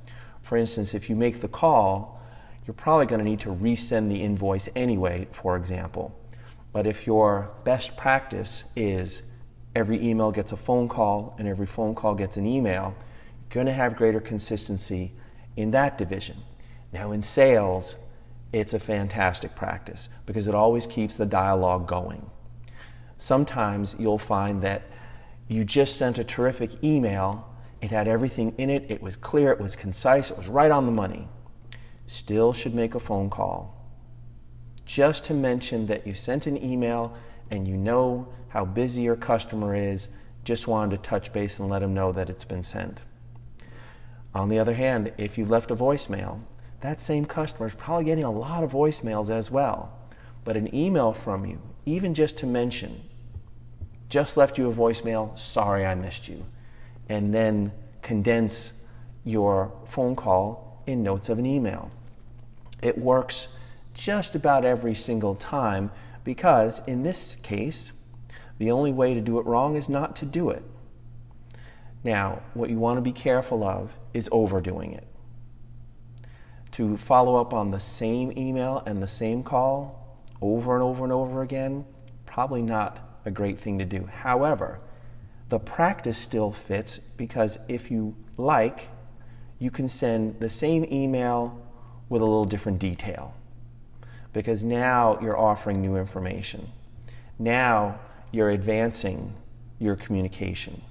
For 0.42 0.56
instance, 0.56 0.94
if 0.94 1.10
you 1.10 1.16
make 1.16 1.40
the 1.40 1.48
call, 1.48 2.20
you're 2.66 2.74
probably 2.74 3.06
going 3.06 3.18
to 3.18 3.24
need 3.24 3.40
to 3.40 3.50
resend 3.50 4.08
the 4.08 4.22
invoice 4.22 4.68
anyway, 4.74 5.28
for 5.30 5.56
example. 5.56 6.18
But 6.72 6.86
if 6.86 7.06
your 7.06 7.50
best 7.64 7.96
practice 7.96 8.64
is 8.74 9.22
every 9.76 10.02
email 10.04 10.32
gets 10.32 10.52
a 10.52 10.56
phone 10.56 10.88
call 10.88 11.34
and 11.38 11.46
every 11.46 11.66
phone 11.66 11.94
call 11.94 12.14
gets 12.14 12.36
an 12.36 12.46
email, 12.46 12.94
you're 13.40 13.50
going 13.50 13.66
to 13.66 13.72
have 13.72 13.96
greater 13.96 14.20
consistency 14.20 15.12
in 15.56 15.70
that 15.72 15.98
division. 15.98 16.38
Now, 16.92 17.12
in 17.12 17.22
sales, 17.22 17.96
it's 18.54 18.74
a 18.74 18.80
fantastic 18.80 19.54
practice 19.54 20.08
because 20.26 20.48
it 20.48 20.54
always 20.54 20.86
keeps 20.86 21.16
the 21.16 21.26
dialogue 21.26 21.88
going. 21.88 22.30
Sometimes 23.16 23.96
you'll 23.98 24.18
find 24.18 24.62
that 24.62 24.82
you 25.48 25.64
just 25.64 25.96
sent 25.96 26.18
a 26.18 26.24
terrific 26.24 26.82
email, 26.82 27.48
it 27.80 27.90
had 27.90 28.08
everything 28.08 28.54
in 28.56 28.70
it, 28.70 28.86
it 28.88 29.02
was 29.02 29.16
clear, 29.16 29.52
it 29.52 29.60
was 29.60 29.76
concise, 29.76 30.30
it 30.30 30.38
was 30.38 30.48
right 30.48 30.70
on 30.70 30.86
the 30.86 30.92
money. 30.92 31.28
Still 32.06 32.52
should 32.52 32.74
make 32.74 32.94
a 32.94 33.00
phone 33.00 33.28
call 33.28 33.74
just 34.86 35.24
to 35.24 35.34
mention 35.34 35.86
that 35.86 36.06
you 36.06 36.14
sent 36.14 36.46
an 36.46 36.62
email 36.62 37.16
and 37.50 37.66
you 37.66 37.76
know 37.76 38.28
how 38.48 38.64
busy 38.64 39.02
your 39.02 39.16
customer 39.16 39.74
is, 39.74 40.10
just 40.44 40.68
wanted 40.68 41.02
to 41.02 41.08
touch 41.08 41.32
base 41.32 41.58
and 41.58 41.68
let 41.68 41.80
them 41.80 41.94
know 41.94 42.12
that 42.12 42.30
it's 42.30 42.44
been 42.44 42.62
sent. 42.62 43.00
On 44.34 44.48
the 44.48 44.58
other 44.58 44.74
hand, 44.74 45.12
if 45.16 45.38
you 45.38 45.46
left 45.46 45.70
a 45.70 45.76
voicemail, 45.76 46.40
that 46.84 47.00
same 47.00 47.24
customer 47.24 47.66
is 47.66 47.74
probably 47.74 48.04
getting 48.04 48.24
a 48.24 48.30
lot 48.30 48.62
of 48.62 48.72
voicemails 48.72 49.30
as 49.30 49.50
well. 49.50 49.90
But 50.44 50.54
an 50.58 50.74
email 50.74 51.14
from 51.14 51.46
you, 51.46 51.58
even 51.86 52.12
just 52.12 52.36
to 52.38 52.46
mention, 52.46 53.00
just 54.10 54.36
left 54.36 54.58
you 54.58 54.68
a 54.68 54.74
voicemail, 54.74 55.36
sorry 55.38 55.86
I 55.86 55.94
missed 55.94 56.28
you, 56.28 56.44
and 57.08 57.34
then 57.34 57.72
condense 58.02 58.84
your 59.24 59.72
phone 59.86 60.14
call 60.14 60.82
in 60.86 61.02
notes 61.02 61.30
of 61.30 61.38
an 61.38 61.46
email. 61.46 61.90
It 62.82 62.98
works 62.98 63.48
just 63.94 64.34
about 64.34 64.66
every 64.66 64.94
single 64.94 65.36
time 65.36 65.90
because 66.22 66.82
in 66.86 67.02
this 67.02 67.36
case, 67.36 67.92
the 68.58 68.70
only 68.70 68.92
way 68.92 69.14
to 69.14 69.22
do 69.22 69.38
it 69.38 69.46
wrong 69.46 69.74
is 69.74 69.88
not 69.88 70.16
to 70.16 70.26
do 70.26 70.50
it. 70.50 70.62
Now, 72.04 72.42
what 72.52 72.68
you 72.68 72.78
want 72.78 72.98
to 72.98 73.00
be 73.00 73.12
careful 73.12 73.64
of 73.64 73.90
is 74.12 74.28
overdoing 74.30 74.92
it. 74.92 75.08
To 76.74 76.96
follow 76.96 77.36
up 77.36 77.54
on 77.54 77.70
the 77.70 77.78
same 77.78 78.36
email 78.36 78.82
and 78.84 79.00
the 79.00 79.06
same 79.06 79.44
call 79.44 80.18
over 80.42 80.74
and 80.74 80.82
over 80.82 81.04
and 81.04 81.12
over 81.12 81.42
again, 81.42 81.84
probably 82.26 82.62
not 82.62 83.20
a 83.24 83.30
great 83.30 83.60
thing 83.60 83.78
to 83.78 83.84
do. 83.84 84.06
However, 84.12 84.80
the 85.50 85.60
practice 85.60 86.18
still 86.18 86.50
fits 86.50 86.98
because 86.98 87.60
if 87.68 87.92
you 87.92 88.16
like, 88.36 88.88
you 89.60 89.70
can 89.70 89.86
send 89.88 90.40
the 90.40 90.50
same 90.50 90.84
email 90.90 91.64
with 92.08 92.22
a 92.22 92.24
little 92.24 92.44
different 92.44 92.80
detail 92.80 93.34
because 94.32 94.64
now 94.64 95.16
you're 95.22 95.38
offering 95.38 95.80
new 95.80 95.96
information. 95.96 96.72
Now 97.38 98.00
you're 98.32 98.50
advancing 98.50 99.32
your 99.78 99.94
communication. 99.94 100.82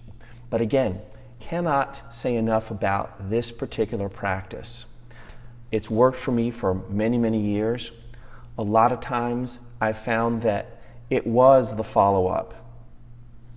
But 0.50 0.62
again, 0.62 1.02
cannot 1.42 2.14
say 2.14 2.38
enough 2.38 2.72
about 2.72 3.30
this 3.30 3.52
particular 3.52 4.08
practice. 4.08 4.86
It's 5.74 5.90
worked 5.90 6.20
for 6.20 6.32
me 6.32 6.52
for 6.52 6.76
many, 6.88 7.18
many 7.18 7.42
years. 7.42 7.92
A 8.60 8.62
lot 8.62 8.92
of 8.92 9.02
times 9.02 9.60
I 9.82 9.94
found 9.94 10.44
that 10.44 10.80
it 11.10 11.26
was 11.26 11.76
the 11.76 11.84
follow 11.84 12.28
up 12.28 12.54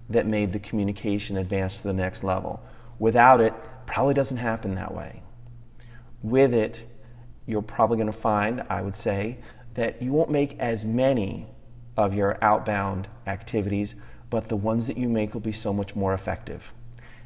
that 0.09 0.25
made 0.27 0.55
the 0.55 0.59
communication 0.59 1.37
advance 1.37 1.77
to 1.83 1.89
the 1.89 1.93
next 1.93 2.25
level. 2.25 2.63
Without 2.99 3.43
it, 3.43 3.53
probably 3.85 4.15
doesn't 4.15 4.39
happen 4.39 4.77
that 4.77 4.95
way. 4.95 5.21
With 6.23 6.55
it, 6.55 6.89
you're 7.45 7.61
probably 7.61 7.99
going 7.99 8.11
to 8.11 8.19
find, 8.19 8.63
I 8.71 8.81
would 8.81 8.97
say, 8.97 9.37
that 9.75 10.01
you 10.01 10.11
won't 10.11 10.31
make 10.31 10.59
as 10.59 10.87
many 10.87 11.47
of 11.99 12.15
your 12.15 12.39
outbound 12.41 13.09
activities, 13.27 13.95
but 14.31 14.49
the 14.49 14.57
ones 14.57 14.87
that 14.87 14.97
you 14.97 15.11
make 15.11 15.35
will 15.35 15.43
be 15.43 15.53
so 15.53 15.71
much 15.71 15.95
more 15.95 16.15
effective. 16.15 16.73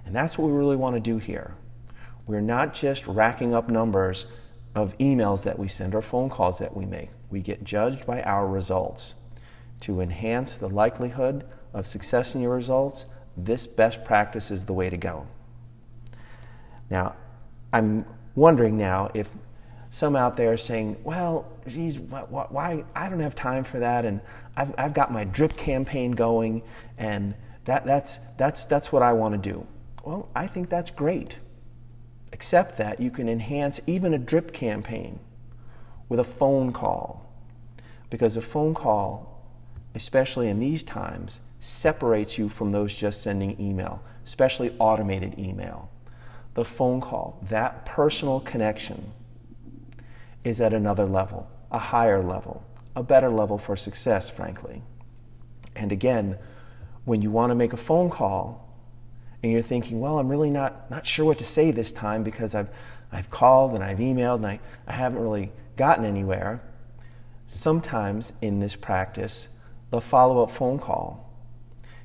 And 0.05 0.17
that's 0.17 0.37
what 0.37 0.49
we 0.49 0.53
really 0.53 0.75
want 0.75 0.97
to 0.97 1.01
do 1.01 1.19
here. 1.19 1.55
We're 2.27 2.41
not 2.41 2.75
just 2.75 3.07
racking 3.07 3.55
up 3.55 3.69
numbers 3.69 4.27
of 4.75 4.97
emails 4.99 5.43
that 5.45 5.59
we 5.59 5.69
send 5.69 5.95
or 5.95 6.03
phone 6.03 6.31
calls 6.31 6.59
that 6.59 6.77
we 6.77 6.85
make. 6.85 7.11
We 7.31 7.41
get 7.41 7.65
judged 7.65 8.07
by 8.07 8.23
our 8.23 8.47
results. 8.47 9.15
To 9.83 10.00
enhance 10.00 10.59
the 10.59 10.69
likelihood 10.69 11.45
of 11.73 11.87
success 11.87 12.35
in 12.35 12.43
your 12.43 12.55
results, 12.55 13.07
this 13.37 13.67
best 13.67 14.05
practice 14.05 14.50
is 14.50 14.65
the 14.65 14.73
way 14.73 14.91
to 14.91 14.97
go. 14.97 15.27
Now, 16.91 17.15
I'm 17.73 18.05
wondering 18.35 18.77
now 18.77 19.11
if 19.15 19.29
some 19.91 20.15
out 20.15 20.37
there 20.37 20.53
are 20.53 20.57
saying, 20.57 20.97
well, 21.03 21.47
geez, 21.67 21.99
why, 21.99 22.85
I 22.95 23.09
don't 23.09 23.21
have 23.21 23.35
time 23.35 23.65
for 23.65 23.81
that, 23.81 24.05
and 24.05 24.21
I've, 24.57 24.73
I've 24.79 24.95
got 24.95 25.12
my 25.12 25.25
drip 25.25 25.57
campaign 25.57 26.12
going, 26.12 26.62
and 26.97 27.35
that, 27.65 27.85
that's, 27.85 28.19
that's, 28.37 28.65
that's 28.67 28.93
what 28.93 29.03
I 29.03 29.12
want 29.12 29.43
to 29.43 29.50
do. 29.50 29.67
Well, 30.05 30.29
I 30.35 30.47
think 30.47 30.71
that's 30.71 30.91
great. 30.91 31.39
Except 32.33 32.79
that 32.79 33.01
you 33.01 33.11
can 33.11 33.29
enhance 33.29 33.81
even 33.87 34.15
a 34.15 34.19
drip 34.19 34.53
campaign 34.53 35.19
with 36.09 36.21
a 36.21 36.25
phone 36.25 36.73
call. 36.73 37.33
Because 38.09 38.37
a 38.37 38.43
phone 38.43 38.75
call, 38.75 39.45
especially 39.95 40.49
in 40.49 40.61
these 40.61 40.83
times, 40.83 41.41
separates 41.61 42.39
you 42.39 42.49
from 42.49 42.73
those 42.73 42.95
just 42.95 43.23
sending 43.23 43.61
email, 43.61 44.03
especially 44.25 44.75
automated 44.79 45.39
email. 45.39 45.91
The 46.55 46.65
phone 46.65 47.01
call, 47.01 47.39
that 47.49 47.85
personal 47.87 48.41
connection, 48.41 49.13
is 50.43 50.61
at 50.61 50.73
another 50.73 51.07
level, 51.07 51.49
a 51.71 51.79
higher 51.79 52.23
level, 52.23 52.65
a 52.97 53.03
better 53.03 53.29
level 53.29 53.59
for 53.59 53.77
success, 53.77 54.29
frankly. 54.31 54.83
And 55.77 55.93
again, 55.93 56.39
when 57.05 57.23
you 57.23 57.31
want 57.31 57.51
to 57.51 57.55
make 57.55 57.73
a 57.73 57.77
phone 57.77 58.11
call 58.11 58.70
and 59.43 59.51
you're 59.51 59.63
thinking, 59.63 60.01
well, 60.01 60.19
I'm 60.19 60.29
really 60.29 60.51
not, 60.51 60.91
not 60.91 61.07
sure 61.07 61.25
what 61.25 61.39
to 61.39 61.45
say 61.45 61.71
this 61.71 61.93
time 61.93 62.23
because 62.23 62.55
I've, 62.55 62.69
I've 63.11 63.31
called 63.31 63.75
and 63.75 63.83
I've 63.83 63.99
emailed 63.99 64.37
and 64.37 64.47
I, 64.47 64.61
I 64.87 64.93
haven't 64.93 65.21
really 65.21 65.53
gotten 65.77 66.05
anywhere, 66.05 66.61
sometimes 67.47 68.33
in 68.43 68.61
this 68.61 68.77
practice, 68.77 69.49
the 69.91 70.01
follow 70.01 70.43
up 70.43 70.51
phone 70.51 70.79
call 70.79 71.31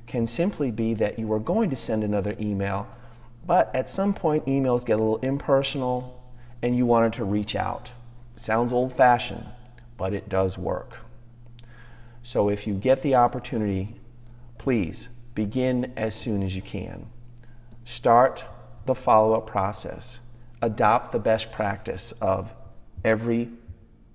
can 0.06 0.26
simply 0.26 0.70
be 0.70 0.94
that 0.94 1.18
you 1.18 1.30
are 1.32 1.38
going 1.38 1.68
to 1.70 1.76
send 1.76 2.02
another 2.02 2.34
email, 2.40 2.88
but 3.46 3.74
at 3.74 3.88
some 3.88 4.14
point 4.14 4.46
emails 4.46 4.84
get 4.84 4.94
a 4.94 5.02
little 5.02 5.18
impersonal 5.18 6.22
and 6.62 6.76
you 6.76 6.86
wanted 6.86 7.12
to 7.12 7.24
reach 7.24 7.54
out. 7.54 7.90
Sounds 8.34 8.72
old 8.72 8.96
fashioned, 8.96 9.44
but 9.96 10.14
it 10.14 10.28
does 10.28 10.56
work. 10.56 10.98
So 12.22 12.48
if 12.48 12.66
you 12.66 12.74
get 12.74 13.02
the 13.02 13.14
opportunity, 13.14 14.00
please 14.58 15.08
begin 15.34 15.92
as 15.96 16.14
soon 16.14 16.42
as 16.42 16.56
you 16.56 16.62
can. 16.62 17.06
Start 17.86 18.44
the 18.84 18.96
follow 18.96 19.34
up 19.34 19.46
process. 19.46 20.18
Adopt 20.60 21.12
the 21.12 21.20
best 21.20 21.52
practice 21.52 22.12
of 22.20 22.52
every 23.04 23.48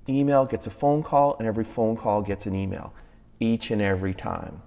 email 0.10 0.46
gets 0.46 0.68
a 0.68 0.70
phone 0.70 1.01
call 1.01 1.38
and 1.40 1.48
every 1.48 1.63
phone 1.63 1.96
call 1.96 2.22
gets 2.22 2.46
an 2.46 2.54
email 2.54 2.94
each 3.40 3.72
and 3.72 3.82
every 3.82 4.13
time. 4.13 4.62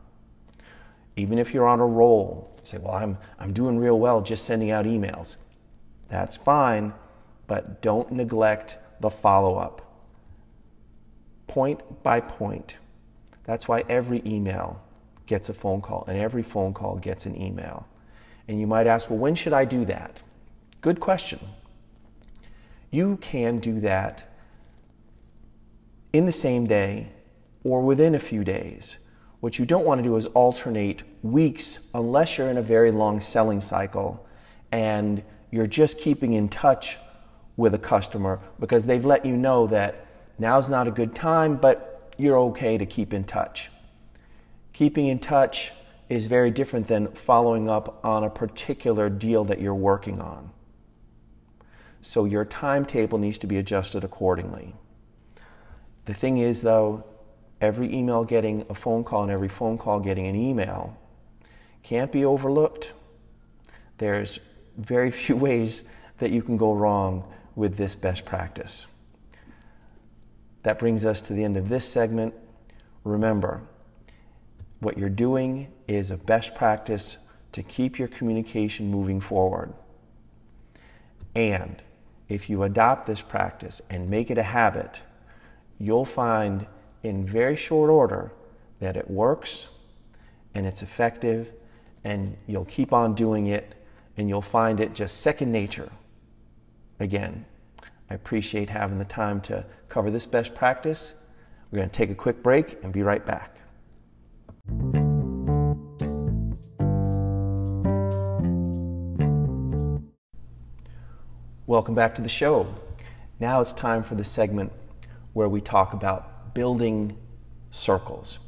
Even 1.17 1.39
if 1.39 1.53
you're 1.53 1.67
on 1.67 1.81
a 1.81 1.87
roll, 1.87 2.59
say, 2.65 2.79
Well, 2.79 2.95
I'm, 2.95 3.19
I'm 3.39 3.53
doing 3.53 3.79
real 3.79 4.01
well 4.01 4.23
just 4.23 4.47
sending 4.47 4.71
out 4.71 4.87
emails. 4.87 5.37
That's 6.09 6.39
fine, 6.39 6.95
but 7.47 7.83
don't 7.83 8.11
neglect 8.11 8.79
the 9.01 9.11
follow 9.11 9.57
up. 9.57 9.83
Point 11.47 12.03
by 12.03 12.21
point. 12.21 12.79
That's 13.45 13.69
why 13.69 13.85
every 13.87 14.23
email 14.25 14.83
gets 15.27 15.51
a 15.51 15.55
phone 15.55 15.83
call 15.83 16.07
and 16.09 16.19
every 16.19 16.43
phone 16.43 16.73
call 16.73 16.97
gets 16.97 17.27
an 17.27 17.39
email. 17.39 17.87
And 18.49 18.61
you 18.61 18.67
might 18.67 18.87
ask, 18.87 19.11
Well, 19.11 19.19
when 19.19 19.35
should 19.35 19.53
I 19.53 19.65
do 19.65 19.85
that? 19.87 20.19
Good 20.81 21.01
question. 21.01 21.41
You 22.91 23.17
can 23.17 23.59
do 23.59 23.81
that 23.81 24.25
in 26.13 26.27
the 26.27 26.33
same 26.33 26.67
day 26.67 27.09
or 27.65 27.81
within 27.83 28.15
a 28.15 28.19
few 28.21 28.45
days. 28.45 28.99
What 29.41 29.59
you 29.59 29.67
don't 29.67 29.85
want 29.85 29.99
to 29.99 30.03
do 30.03 30.17
is 30.17 30.27
alternate 30.27 31.03
weeks 31.23 31.91
unless 31.93 32.39
you're 32.39 32.49
in 32.49 32.57
a 32.57 32.63
very 32.63 32.91
long 32.91 33.21
selling 33.21 33.61
cycle 33.61 34.27
and 34.71 35.23
you're 35.51 35.67
just 35.67 35.99
keeping 35.99 36.35
in 36.35 36.49
touch 36.49 36.99
with 37.57 37.75
a 37.75 37.79
customer 37.79 38.41
because 38.61 38.87
they've 38.87 39.05
let 39.05 39.25
you 39.25 39.37
know 39.37 39.67
that 39.67 40.07
now's 40.39 40.69
not 40.69 40.89
a 40.89 40.91
good 40.91 41.15
time, 41.15 41.57
but 41.57 42.13
you're 42.17 42.39
okay 42.39 42.79
to 42.79 42.87
keep 42.87 43.13
in 43.13 43.25
touch. 43.25 43.71
Keeping 44.73 45.07
in 45.07 45.19
touch 45.19 45.73
is 46.09 46.27
very 46.27 46.51
different 46.51 46.89
than 46.89 47.09
following 47.13 47.69
up 47.69 48.05
on 48.05 48.25
a 48.25 48.31
particular 48.31 49.09
deal 49.09 49.45
that 49.45 49.61
you're 49.61 49.75
working 49.75 50.21
on. 50.21 50.51
So 52.03 52.27
your 52.27 52.45
timetable 52.45 53.19
needs 53.19 53.39
to 53.39 53.47
be 53.47 53.57
adjusted 53.57 54.05
accordingly. 54.05 54.75
The 56.05 56.15
thing 56.15 56.39
is, 56.39 56.61
though, 56.61 57.05
every 57.61 57.93
email 57.95 58.25
getting 58.25 58.67
a 58.69 58.75
phone 58.75 59.05
call 59.05 59.23
and 59.23 59.33
every 59.33 59.49
phone 59.49 59.79
call 59.79 60.01
getting 60.01 60.27
an 60.27 60.37
email 60.37 60.99
can't 61.83 62.13
be 62.13 62.25
overlooked. 62.25 62.93
There's 63.99 64.39
very 64.77 65.11
few 65.23 65.37
ways 65.37 65.85
that 66.19 66.31
you 66.31 66.43
can 66.43 66.57
go 66.57 66.75
wrong 66.75 67.25
with 67.57 67.77
this 67.77 67.95
best 67.95 68.25
practice. 68.25 68.87
That 70.63 70.79
brings 70.79 71.05
us 71.05 71.21
to 71.23 71.33
the 71.33 71.45
end 71.45 71.57
of 71.57 71.69
this 71.69 71.87
segment. 71.87 72.35
Remember, 73.05 73.63
what 74.81 74.99
you're 74.99 75.09
doing 75.09 75.73
is 75.89 76.11
a 76.11 76.17
best 76.17 76.55
practice 76.55 77.19
to 77.53 77.63
keep 77.63 77.99
your 77.99 78.09
communication 78.09 78.91
moving 78.91 79.21
forward. 79.21 79.73
And 81.35 81.83
if 82.29 82.49
you 82.49 82.63
adopt 82.63 83.07
this 83.07 83.21
practice 83.21 83.81
and 83.91 84.09
make 84.09 84.31
it 84.31 84.39
a 84.39 84.43
habit, 84.43 85.03
you'll 85.79 86.05
find 86.05 86.67
in 87.03 87.27
very 87.27 87.57
short 87.57 87.91
order 87.91 88.33
that 88.81 88.97
it 88.97 89.11
works 89.11 89.69
and 90.55 90.67
it's 90.67 90.83
effective 90.83 91.53
and 92.03 92.37
you'll 92.47 92.65
keep 92.65 92.93
on 92.93 93.15
doing 93.15 93.47
it 93.47 93.75
and 94.17 94.29
you'll 94.29 94.43
find 94.43 94.81
it 94.81 94.95
just 94.95 95.21
second 95.21 95.51
nature. 95.51 95.91
Again, 97.01 97.45
I 98.11 98.15
appreciate 98.15 98.71
having 98.71 98.99
the 98.99 99.05
time 99.05 99.41
to 99.43 99.65
cover 99.89 100.11
this 100.11 100.27
best 100.27 100.55
practice. 100.55 101.15
We're 101.71 101.79
going 101.79 101.91
to 101.91 101.97
take 101.97 102.11
a 102.11 102.15
quick 102.15 102.43
break 102.43 102.79
and 102.83 102.93
be 102.93 103.03
right 103.03 103.25
back. 103.25 103.54
Welcome 111.67 111.95
back 111.95 112.15
to 112.17 112.23
the 112.23 112.29
show. 112.29 112.67
Now 113.41 113.63
it's 113.63 113.73
time 113.73 114.03
for 114.03 114.17
the 114.17 114.25
segment 114.25 114.71
where 115.33 115.49
we 115.49 115.63
talk 115.63 115.95
about 115.95 116.53
building 116.53 117.17
circles. 117.71 118.39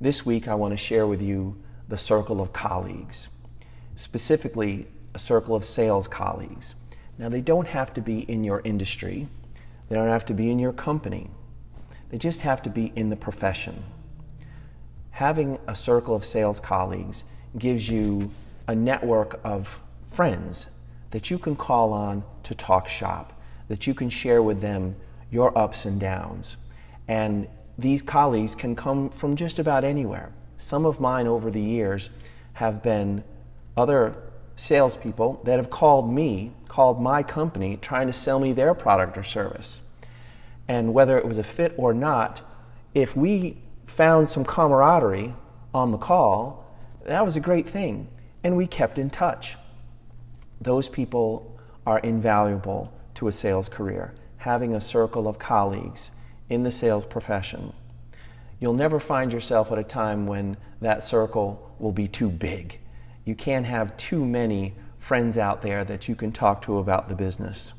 This 0.00 0.24
week, 0.24 0.48
I 0.48 0.54
want 0.54 0.72
to 0.72 0.78
share 0.78 1.06
with 1.06 1.20
you 1.20 1.62
the 1.88 1.98
circle 1.98 2.40
of 2.40 2.54
colleagues, 2.54 3.28
specifically 3.96 4.86
a 5.12 5.18
circle 5.18 5.54
of 5.54 5.64
sales 5.66 6.08
colleagues. 6.08 6.74
Now, 7.18 7.28
they 7.28 7.42
don't 7.42 7.68
have 7.68 7.92
to 7.92 8.00
be 8.00 8.20
in 8.20 8.44
your 8.44 8.62
industry, 8.64 9.28
they 9.90 9.96
don't 9.96 10.08
have 10.08 10.24
to 10.26 10.34
be 10.34 10.50
in 10.50 10.58
your 10.58 10.72
company, 10.72 11.30
they 12.08 12.16
just 12.16 12.40
have 12.40 12.62
to 12.62 12.70
be 12.70 12.94
in 12.96 13.10
the 13.10 13.16
profession. 13.16 13.84
Having 15.18 15.58
a 15.66 15.74
circle 15.74 16.14
of 16.14 16.24
sales 16.24 16.60
colleagues 16.60 17.24
gives 17.58 17.88
you 17.88 18.30
a 18.68 18.74
network 18.76 19.40
of 19.42 19.80
friends 20.12 20.68
that 21.10 21.28
you 21.28 21.40
can 21.40 21.56
call 21.56 21.92
on 21.92 22.22
to 22.44 22.54
talk 22.54 22.88
shop, 22.88 23.32
that 23.66 23.84
you 23.84 23.94
can 23.94 24.10
share 24.10 24.40
with 24.44 24.60
them 24.60 24.94
your 25.28 25.58
ups 25.58 25.84
and 25.86 25.98
downs. 25.98 26.56
And 27.08 27.48
these 27.76 28.00
colleagues 28.00 28.54
can 28.54 28.76
come 28.76 29.10
from 29.10 29.34
just 29.34 29.58
about 29.58 29.82
anywhere. 29.82 30.30
Some 30.56 30.86
of 30.86 31.00
mine 31.00 31.26
over 31.26 31.50
the 31.50 31.60
years 31.60 32.10
have 32.52 32.80
been 32.80 33.24
other 33.76 34.14
salespeople 34.54 35.40
that 35.42 35.56
have 35.56 35.68
called 35.68 36.08
me, 36.08 36.52
called 36.68 37.02
my 37.02 37.24
company, 37.24 37.76
trying 37.82 38.06
to 38.06 38.12
sell 38.12 38.38
me 38.38 38.52
their 38.52 38.72
product 38.72 39.18
or 39.18 39.24
service. 39.24 39.80
And 40.68 40.94
whether 40.94 41.18
it 41.18 41.26
was 41.26 41.38
a 41.38 41.44
fit 41.44 41.74
or 41.76 41.92
not, 41.92 42.40
if 42.94 43.16
we 43.16 43.56
found 43.88 44.28
some 44.28 44.44
camaraderie 44.44 45.34
on 45.74 45.90
the 45.90 45.98
call, 45.98 46.64
that 47.06 47.24
was 47.24 47.36
a 47.36 47.40
great 47.40 47.68
thing. 47.68 48.08
And 48.44 48.56
we 48.56 48.66
kept 48.66 48.98
in 48.98 49.10
touch. 49.10 49.56
Those 50.60 50.88
people 50.88 51.58
are 51.86 51.98
invaluable 51.98 52.92
to 53.14 53.28
a 53.28 53.32
sales 53.32 53.68
career. 53.68 54.14
Having 54.38 54.74
a 54.74 54.80
circle 54.80 55.26
of 55.26 55.38
colleagues 55.38 56.10
in 56.48 56.62
the 56.62 56.70
sales 56.70 57.04
profession. 57.04 57.72
You'll 58.60 58.74
never 58.74 59.00
find 59.00 59.32
yourself 59.32 59.72
at 59.72 59.78
a 59.78 59.84
time 59.84 60.26
when 60.26 60.56
that 60.80 61.04
circle 61.04 61.74
will 61.78 61.92
be 61.92 62.08
too 62.08 62.28
big. 62.28 62.78
You 63.24 63.34
can't 63.34 63.66
have 63.66 63.96
too 63.96 64.24
many 64.24 64.74
friends 64.98 65.38
out 65.38 65.62
there 65.62 65.84
that 65.84 66.08
you 66.08 66.14
can 66.14 66.32
talk 66.32 66.62
to 66.62 66.78
about 66.78 67.08
the 67.08 67.14
business. 67.14 67.72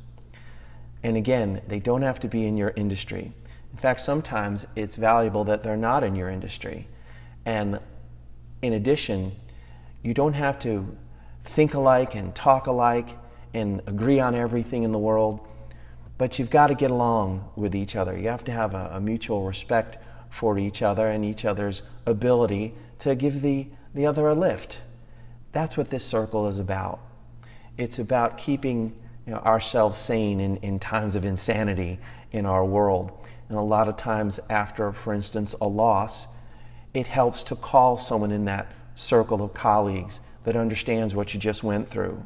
And 1.04 1.16
again, 1.16 1.62
they 1.68 1.80
don't 1.80 2.02
have 2.02 2.20
to 2.22 2.28
be 2.28 2.46
in 2.46 2.58
your 2.58 2.74
industry. 2.76 3.34
In 3.72 3.80
fact, 3.80 4.02
sometimes 4.02 4.66
it's 4.76 4.96
valuable 4.96 5.44
that 5.46 5.64
they're 5.64 5.78
not 5.78 6.04
in 6.04 6.16
your 6.16 6.30
industry. 6.30 6.88
And 7.46 7.80
in 8.62 8.74
addition, 8.74 9.34
you 10.04 10.14
don't 10.14 10.34
have 10.34 10.60
to 10.60 10.96
think 11.46 11.74
alike 11.74 12.16
and 12.16 12.34
talk 12.36 12.68
alike 12.68 13.10
and 13.54 13.82
agree 13.88 14.20
on 14.20 14.36
everything 14.36 14.84
in 14.84 14.92
the 14.92 15.00
world. 15.00 15.40
But 16.18 16.38
you've 16.38 16.50
got 16.50 16.68
to 16.68 16.76
get 16.76 16.92
along 16.92 17.50
with 17.56 17.74
each 17.76 17.96
other. 17.96 18.18
You 18.18 18.28
have 18.28 18.44
to 18.46 18.52
have 18.52 18.74
a, 18.74 18.92
a 18.94 19.00
mutual 19.00 19.46
respect 19.46 19.98
for 20.30 20.58
each 20.58 20.82
other 20.82 21.08
and 21.08 21.24
each 21.26 21.46
other's 21.46 21.82
ability 22.06 22.74
to 23.00 23.16
give 23.16 23.42
the, 23.42 23.68
the 23.94 24.06
other 24.06 24.28
a 24.28 24.36
lift. 24.36 24.80
That's 25.52 25.78
what 25.78 25.90
this 25.90 26.06
circle 26.06 26.48
is 26.48 26.60
about. 26.60 27.00
It's 27.78 27.98
about 27.98 28.38
keeping 28.38 28.94
you 29.26 29.34
know, 29.34 29.40
ourselves 29.40 29.98
sane 29.98 30.40
in, 30.40 30.58
in 30.58 30.80
times 30.80 31.16
of 31.16 31.26
insanity 31.26 32.00
in 32.32 32.46
our 32.46 32.66
world. 32.66 33.12
And 33.50 33.58
a 33.58 33.62
lot 33.62 33.88
of 33.88 33.98
times, 33.98 34.40
after, 34.50 34.92
for 34.94 35.14
instance, 35.14 35.56
a 35.60 35.68
loss, 35.68 36.28
it 36.94 37.08
helps 37.08 37.44
to 37.44 37.56
call 37.56 37.98
someone 37.98 38.32
in 38.32 38.46
that 38.46 38.72
circle 38.96 39.44
of 39.44 39.54
colleagues 39.54 40.22
that 40.44 40.56
understands 40.56 41.16
what 41.16 41.34
you 41.34 41.40
just 41.40 41.64
went 41.64 41.88
through. 41.88 42.26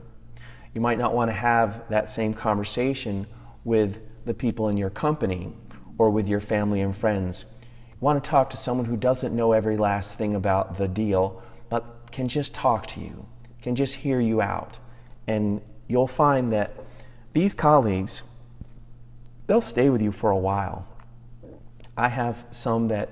You 0.74 0.82
might 0.82 0.98
not 0.98 1.14
want 1.14 1.30
to 1.30 1.34
have 1.34 1.88
that 1.90 2.10
same 2.10 2.34
conversation 2.34 3.28
with 3.64 4.00
the 4.26 4.34
people 4.34 4.70
in 4.70 4.78
your 4.78 4.90
company 4.90 5.54
or 5.98 6.10
with 6.10 6.28
your 6.28 6.40
family 6.40 6.82
and 6.82 6.96
friends. 6.96 7.46
You 7.62 7.98
want 8.00 8.24
to 8.24 8.30
talk 8.30 8.50
to 8.52 8.58
someone 8.58 8.86
who 8.86 8.98
doesn't 8.98 9.36
know 9.36 9.52
every 9.52 9.78
last 9.78 10.16
thing 10.16 10.36
about 10.36 10.78
the 10.78 10.88
deal, 10.88 11.42
but 11.70 12.12
can 12.12 12.28
just 12.28 12.54
talk 12.54 12.88
to 12.88 13.00
you, 13.00 13.26
can 13.62 13.76
just 13.76 13.96
hear 13.96 14.20
you 14.20 14.42
out. 14.42 14.78
And 15.28 15.62
you'll 15.88 16.08
find 16.08 16.52
that 16.54 16.74
these 17.34 17.54
colleagues, 17.54 18.24
they'll 19.48 19.62
stay 19.62 19.90
with 19.90 20.02
you 20.02 20.12
for 20.12 20.32
a 20.32 20.38
while. 20.38 20.88
I 21.98 22.10
have 22.10 22.44
some 22.52 22.88
that 22.90 23.10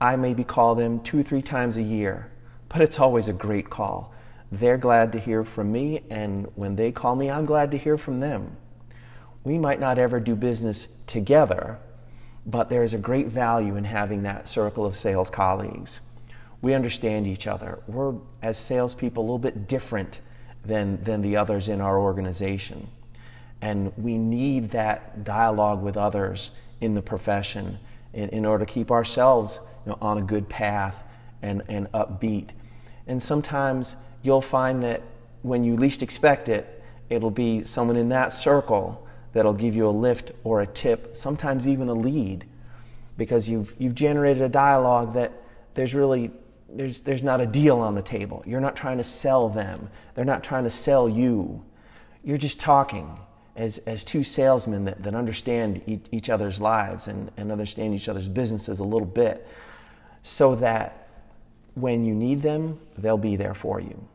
I 0.00 0.16
maybe 0.16 0.44
call 0.44 0.74
them 0.74 1.00
two 1.00 1.20
or 1.20 1.22
three 1.22 1.42
times 1.42 1.76
a 1.76 1.82
year, 1.82 2.30
but 2.68 2.80
it's 2.80 2.98
always 2.98 3.28
a 3.28 3.32
great 3.32 3.70
call. 3.70 4.12
They're 4.50 4.78
glad 4.78 5.12
to 5.12 5.18
hear 5.18 5.44
from 5.44 5.72
me, 5.72 6.02
and 6.10 6.46
when 6.54 6.76
they 6.76 6.92
call 6.92 7.16
me, 7.16 7.30
I'm 7.30 7.46
glad 7.46 7.70
to 7.70 7.78
hear 7.78 7.96
from 7.96 8.20
them 8.20 8.56
we 9.44 9.58
might 9.58 9.80
not 9.80 9.98
ever 9.98 10.20
do 10.20 10.34
business 10.34 10.88
together, 11.06 11.78
but 12.46 12.68
there 12.68 12.84
is 12.84 12.94
a 12.94 12.98
great 12.98 13.28
value 13.28 13.76
in 13.76 13.84
having 13.84 14.22
that 14.22 14.48
circle 14.48 14.86
of 14.86 14.96
sales 14.96 15.30
colleagues. 15.30 16.00
We 16.60 16.74
understand 16.74 17.26
each 17.26 17.46
other. 17.46 17.80
We're, 17.88 18.14
as 18.40 18.56
salespeople, 18.58 19.22
a 19.22 19.24
little 19.24 19.38
bit 19.38 19.66
different 19.66 20.20
than, 20.64 21.02
than 21.02 21.22
the 21.22 21.36
others 21.36 21.68
in 21.68 21.80
our 21.80 21.98
organization. 21.98 22.88
And 23.60 23.92
we 23.96 24.16
need 24.16 24.70
that 24.70 25.24
dialogue 25.24 25.82
with 25.82 25.96
others 25.96 26.50
in 26.80 26.94
the 26.94 27.02
profession 27.02 27.78
in, 28.12 28.28
in 28.30 28.44
order 28.44 28.64
to 28.64 28.72
keep 28.72 28.90
ourselves 28.90 29.58
you 29.84 29.90
know, 29.90 29.98
on 30.00 30.18
a 30.18 30.22
good 30.22 30.48
path 30.48 30.94
and, 31.42 31.62
and 31.68 31.90
upbeat. 31.92 32.50
And 33.06 33.22
sometimes 33.22 33.96
you'll 34.22 34.42
find 34.42 34.82
that 34.82 35.02
when 35.42 35.64
you 35.64 35.76
least 35.76 36.02
expect 36.02 36.48
it, 36.48 36.82
it'll 37.10 37.30
be 37.30 37.64
someone 37.64 37.96
in 37.96 38.08
that 38.10 38.32
circle 38.32 39.06
that'll 39.32 39.52
give 39.52 39.74
you 39.74 39.88
a 39.88 39.90
lift 39.90 40.32
or 40.44 40.60
a 40.60 40.66
tip, 40.66 41.16
sometimes 41.16 41.66
even 41.66 41.88
a 41.88 41.94
lead, 41.94 42.44
because 43.16 43.48
you've, 43.48 43.74
you've 43.78 43.94
generated 43.94 44.42
a 44.42 44.48
dialogue 44.48 45.14
that 45.14 45.32
there's 45.74 45.94
really 45.94 46.30
there's, 46.74 47.02
there's 47.02 47.22
not 47.22 47.40
a 47.40 47.46
deal 47.46 47.80
on 47.80 47.94
the 47.94 48.02
table. 48.02 48.42
You're 48.46 48.60
not 48.60 48.76
trying 48.76 48.96
to 48.96 49.04
sell 49.04 49.50
them. 49.50 49.90
They're 50.14 50.24
not 50.24 50.42
trying 50.42 50.64
to 50.64 50.70
sell 50.70 51.06
you. 51.06 51.62
You're 52.24 52.38
just 52.38 52.60
talking 52.60 53.18
as, 53.56 53.78
as 53.78 54.04
two 54.04 54.24
salesmen 54.24 54.84
that, 54.84 55.02
that 55.02 55.14
understand 55.14 55.82
each, 55.86 56.04
each 56.10 56.30
other's 56.30 56.60
lives 56.60 57.08
and, 57.08 57.30
and 57.36 57.52
understand 57.52 57.94
each 57.94 58.08
other's 58.08 58.28
businesses 58.28 58.78
a 58.78 58.84
little 58.84 59.06
bit 59.06 59.46
so 60.22 60.54
that 60.54 61.08
when 61.74 62.04
you 62.04 62.14
need 62.14 62.42
them, 62.42 62.78
they'll 62.98 63.18
be 63.18 63.36
there 63.36 63.54
for 63.54 63.80
you. 63.80 64.06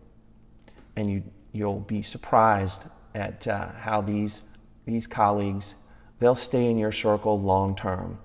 And 0.96 1.12
you, 1.12 1.24
you'll 1.52 1.82
be 1.82 2.02
surprised 2.02 2.80
at 3.14 3.48
uh, 3.48 3.70
how 3.80 4.02
these 4.02 4.44
these 4.88 5.06
colleagues, 5.06 5.76
they'll 6.20 6.34
stay 6.34 6.72
in 6.72 6.78
your 6.78 6.92
circle 6.92 7.40
long 7.40 7.76
term 7.76 8.18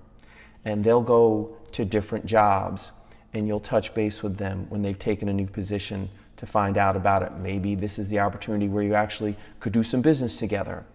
and 0.65 0.83
they'll 0.83 1.01
go 1.01 1.55
to 1.73 1.85
different 1.85 2.25
jobs 2.25 2.91
and 3.33 3.47
you'll 3.47 3.59
touch 3.59 3.93
base 3.93 4.23
with 4.23 4.37
them 4.37 4.65
when 4.69 4.81
they've 4.81 4.97
taken 4.97 5.27
a 5.27 5.33
new 5.33 5.45
position 5.45 6.09
to 6.37 6.45
find 6.45 6.77
out 6.77 6.95
about 6.95 7.21
it. 7.21 7.33
Maybe 7.33 7.75
this 7.75 7.99
is 7.99 8.09
the 8.09 8.19
opportunity 8.19 8.67
where 8.67 8.83
you 8.83 8.95
actually 8.95 9.35
could 9.59 9.73
do 9.73 9.83
some 9.83 10.01
business 10.01 10.37
together. 10.37 10.85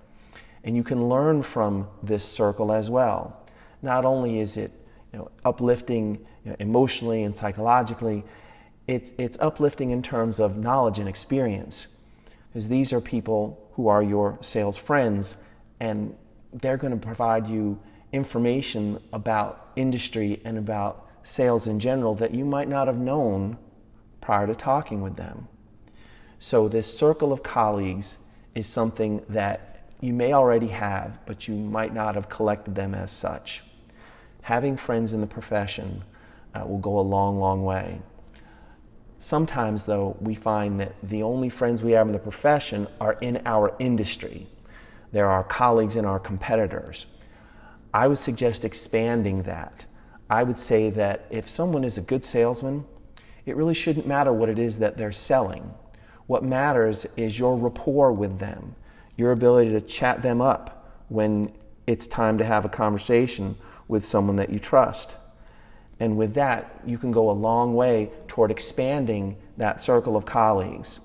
And 0.68 0.76
you 0.76 0.84
can 0.84 1.08
learn 1.08 1.42
from 1.42 1.88
this 2.02 2.22
circle 2.22 2.72
as 2.72 2.90
well. 2.90 3.42
Not 3.80 4.04
only 4.04 4.38
is 4.38 4.58
it 4.58 4.70
you 5.14 5.18
know, 5.18 5.30
uplifting 5.42 6.18
you 6.44 6.50
know, 6.50 6.56
emotionally 6.58 7.22
and 7.22 7.34
psychologically, 7.34 8.22
it's, 8.86 9.14
it's 9.16 9.38
uplifting 9.40 9.92
in 9.92 10.02
terms 10.02 10.38
of 10.38 10.58
knowledge 10.58 10.98
and 10.98 11.08
experience. 11.08 11.86
Because 12.48 12.68
these 12.68 12.92
are 12.92 13.00
people 13.00 13.66
who 13.72 13.88
are 13.88 14.02
your 14.02 14.36
sales 14.42 14.76
friends 14.76 15.38
and 15.80 16.14
they're 16.52 16.76
going 16.76 16.92
to 16.92 17.02
provide 17.02 17.46
you 17.46 17.80
information 18.12 19.00
about 19.14 19.70
industry 19.74 20.38
and 20.44 20.58
about 20.58 21.08
sales 21.22 21.66
in 21.66 21.80
general 21.80 22.14
that 22.16 22.34
you 22.34 22.44
might 22.44 22.68
not 22.68 22.88
have 22.88 22.98
known 22.98 23.56
prior 24.20 24.46
to 24.46 24.54
talking 24.54 25.00
with 25.00 25.16
them. 25.16 25.48
So, 26.38 26.68
this 26.68 26.94
circle 26.94 27.32
of 27.32 27.42
colleagues 27.42 28.18
is 28.54 28.66
something 28.66 29.24
that 29.30 29.77
you 30.00 30.12
may 30.12 30.32
already 30.32 30.68
have, 30.68 31.18
but 31.26 31.48
you 31.48 31.54
might 31.54 31.92
not 31.92 32.14
have 32.14 32.28
collected 32.28 32.74
them 32.74 32.94
as 32.94 33.10
such. 33.10 33.62
Having 34.42 34.76
friends 34.76 35.12
in 35.12 35.20
the 35.20 35.26
profession 35.26 36.04
uh, 36.54 36.64
will 36.66 36.78
go 36.78 36.98
a 36.98 37.00
long, 37.00 37.38
long 37.38 37.64
way. 37.64 38.00
Sometimes, 39.18 39.84
though, 39.84 40.16
we 40.20 40.34
find 40.34 40.78
that 40.80 40.94
the 41.02 41.24
only 41.24 41.48
friends 41.48 41.82
we 41.82 41.92
have 41.92 42.06
in 42.06 42.12
the 42.12 42.18
profession 42.18 42.86
are 43.00 43.14
in 43.20 43.42
our 43.44 43.74
industry. 43.80 44.46
There 45.10 45.28
are 45.28 45.42
colleagues 45.42 45.96
and 45.96 46.06
our 46.06 46.20
competitors. 46.20 47.06
I 47.92 48.06
would 48.06 48.18
suggest 48.18 48.64
expanding 48.64 49.42
that. 49.42 49.86
I 50.30 50.44
would 50.44 50.58
say 50.58 50.90
that 50.90 51.26
if 51.30 51.48
someone 51.48 51.82
is 51.82 51.98
a 51.98 52.02
good 52.02 52.22
salesman, 52.22 52.84
it 53.44 53.56
really 53.56 53.74
shouldn't 53.74 54.06
matter 54.06 54.32
what 54.32 54.50
it 54.50 54.58
is 54.58 54.78
that 54.78 54.96
they're 54.96 55.10
selling. 55.10 55.74
What 56.26 56.44
matters 56.44 57.06
is 57.16 57.38
your 57.38 57.56
rapport 57.56 58.12
with 58.12 58.38
them, 58.38 58.76
your 59.18 59.32
ability 59.32 59.72
to 59.72 59.82
chat 59.82 60.22
them 60.22 60.40
up 60.40 60.90
when 61.10 61.52
it's 61.86 62.06
time 62.06 62.38
to 62.38 62.44
have 62.44 62.64
a 62.64 62.70
conversation 62.70 63.54
with 63.86 64.02
someone 64.02 64.36
that 64.36 64.48
you 64.48 64.58
trust. 64.58 65.14
And 66.00 66.16
with 66.16 66.32
that, 66.34 66.80
you 66.86 66.96
can 66.96 67.12
go 67.12 67.30
a 67.30 67.32
long 67.32 67.74
way 67.74 68.10
toward 68.28 68.50
expanding 68.50 69.36
that 69.58 69.82
circle 69.82 70.16
of 70.16 70.24
colleagues. 70.24 71.00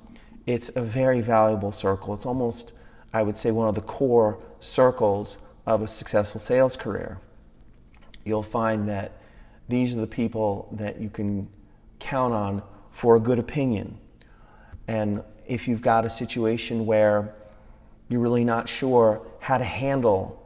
It's 0.45 0.69
a 0.75 0.81
very 0.81 1.19
valuable 1.19 1.73
circle. 1.73 2.13
It's 2.13 2.25
almost 2.25 2.71
I 3.13 3.21
would 3.21 3.37
say, 3.37 3.51
one 3.51 3.67
of 3.67 3.75
the 3.75 3.81
core 3.81 4.39
circles 4.59 5.37
of 5.67 5.83
a 5.83 5.87
successful 5.87 6.41
sales 6.41 6.75
career. 6.75 7.19
You'll 8.25 8.43
find 8.43 8.89
that 8.89 9.21
these 9.69 9.95
are 9.95 10.01
the 10.01 10.07
people 10.07 10.67
that 10.73 10.99
you 10.99 11.09
can 11.09 11.47
count 11.99 12.33
on 12.33 12.63
for 12.91 13.15
a 13.15 13.19
good 13.19 13.37
opinion. 13.37 13.97
And 14.87 15.23
if 15.47 15.67
you've 15.67 15.81
got 15.81 16.05
a 16.05 16.09
situation 16.09 16.85
where 16.85 17.35
you're 18.09 18.21
really 18.21 18.43
not 18.43 18.69
sure 18.69 19.25
how 19.39 19.57
to 19.57 19.63
handle 19.63 20.45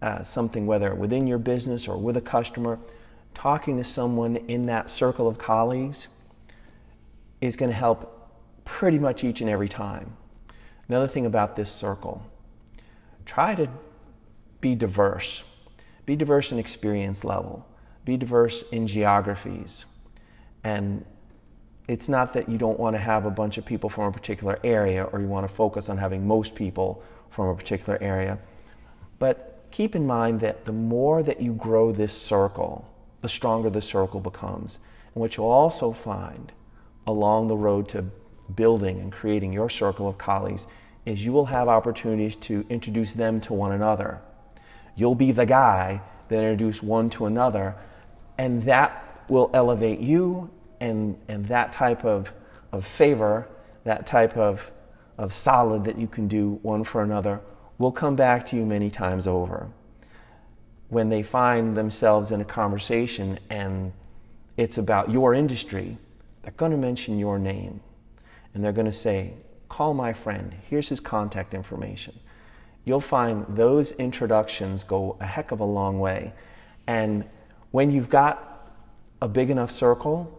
uh, 0.00 0.22
something, 0.22 0.66
whether 0.66 0.94
within 0.94 1.26
your 1.26 1.38
business 1.38 1.88
or 1.88 1.96
with 1.96 2.16
a 2.16 2.20
customer, 2.20 2.78
talking 3.34 3.76
to 3.76 3.84
someone 3.84 4.36
in 4.36 4.66
that 4.66 4.90
circle 4.90 5.28
of 5.28 5.38
colleagues 5.38 6.08
is 7.40 7.56
going 7.56 7.70
to 7.70 7.76
help 7.76 8.30
pretty 8.64 8.98
much 8.98 9.24
each 9.24 9.40
and 9.40 9.48
every 9.48 9.68
time. 9.68 10.16
Another 10.88 11.08
thing 11.08 11.26
about 11.26 11.56
this 11.56 11.70
circle 11.70 12.22
try 13.24 13.54
to 13.54 13.68
be 14.60 14.74
diverse. 14.74 15.44
Be 16.06 16.16
diverse 16.16 16.50
in 16.50 16.58
experience 16.58 17.24
level, 17.24 17.66
be 18.04 18.16
diverse 18.16 18.62
in 18.70 18.86
geographies. 18.86 19.84
And 20.64 21.04
it's 21.88 22.08
not 22.08 22.34
that 22.34 22.50
you 22.50 22.58
don't 22.58 22.78
want 22.78 22.94
to 22.94 23.00
have 23.00 23.24
a 23.24 23.30
bunch 23.30 23.56
of 23.56 23.64
people 23.64 23.88
from 23.88 24.04
a 24.04 24.12
particular 24.12 24.60
area 24.62 25.04
or 25.04 25.20
you 25.20 25.26
want 25.26 25.48
to 25.48 25.54
focus 25.54 25.88
on 25.88 25.96
having 25.96 26.26
most 26.26 26.54
people 26.54 27.02
from 27.30 27.48
a 27.48 27.54
particular 27.54 27.98
area. 28.02 28.38
But 29.18 29.64
keep 29.70 29.96
in 29.96 30.06
mind 30.06 30.40
that 30.40 30.66
the 30.66 30.72
more 30.72 31.22
that 31.22 31.40
you 31.40 31.54
grow 31.54 31.90
this 31.90 32.12
circle, 32.12 32.86
the 33.22 33.28
stronger 33.28 33.70
the 33.70 33.80
circle 33.80 34.20
becomes. 34.20 34.80
And 35.14 35.22
what 35.22 35.36
you'll 35.36 35.46
also 35.46 35.92
find 35.92 36.52
along 37.06 37.48
the 37.48 37.56
road 37.56 37.88
to 37.88 38.04
building 38.54 39.00
and 39.00 39.10
creating 39.10 39.52
your 39.54 39.70
circle 39.70 40.06
of 40.06 40.18
colleagues 40.18 40.66
is 41.06 41.24
you 41.24 41.32
will 41.32 41.46
have 41.46 41.68
opportunities 41.68 42.36
to 42.36 42.66
introduce 42.68 43.14
them 43.14 43.40
to 43.40 43.54
one 43.54 43.72
another. 43.72 44.20
You'll 44.94 45.14
be 45.14 45.32
the 45.32 45.46
guy 45.46 46.02
that 46.28 46.36
introduce 46.36 46.82
one 46.82 47.08
to 47.10 47.24
another, 47.24 47.74
and 48.36 48.62
that 48.64 49.24
will 49.28 49.50
elevate 49.54 50.00
you 50.00 50.50
and, 50.80 51.18
and 51.28 51.46
that 51.46 51.72
type 51.72 52.04
of, 52.04 52.32
of 52.72 52.86
favor, 52.86 53.48
that 53.84 54.06
type 54.06 54.36
of, 54.36 54.70
of 55.16 55.32
solid 55.32 55.84
that 55.84 55.98
you 55.98 56.06
can 56.06 56.28
do 56.28 56.58
one 56.62 56.84
for 56.84 57.02
another 57.02 57.40
will 57.78 57.92
come 57.92 58.16
back 58.16 58.46
to 58.46 58.56
you 58.56 58.66
many 58.66 58.90
times 58.90 59.26
over. 59.26 59.68
When 60.88 61.08
they 61.08 61.22
find 61.22 61.76
themselves 61.76 62.30
in 62.30 62.40
a 62.40 62.44
conversation 62.44 63.38
and 63.50 63.92
it's 64.56 64.78
about 64.78 65.10
your 65.10 65.34
industry, 65.34 65.98
they're 66.42 66.52
going 66.52 66.72
to 66.72 66.78
mention 66.78 67.18
your 67.18 67.38
name 67.38 67.80
and 68.54 68.64
they're 68.64 68.72
going 68.72 68.86
to 68.86 68.92
say, 68.92 69.34
Call 69.68 69.92
my 69.92 70.14
friend. 70.14 70.54
Here's 70.68 70.88
his 70.88 70.98
contact 70.98 71.52
information. 71.52 72.18
You'll 72.86 73.02
find 73.02 73.44
those 73.50 73.92
introductions 73.92 74.82
go 74.82 75.18
a 75.20 75.26
heck 75.26 75.52
of 75.52 75.60
a 75.60 75.64
long 75.64 76.00
way. 76.00 76.32
And 76.86 77.26
when 77.70 77.90
you've 77.90 78.08
got 78.08 78.72
a 79.20 79.28
big 79.28 79.50
enough 79.50 79.70
circle, 79.70 80.37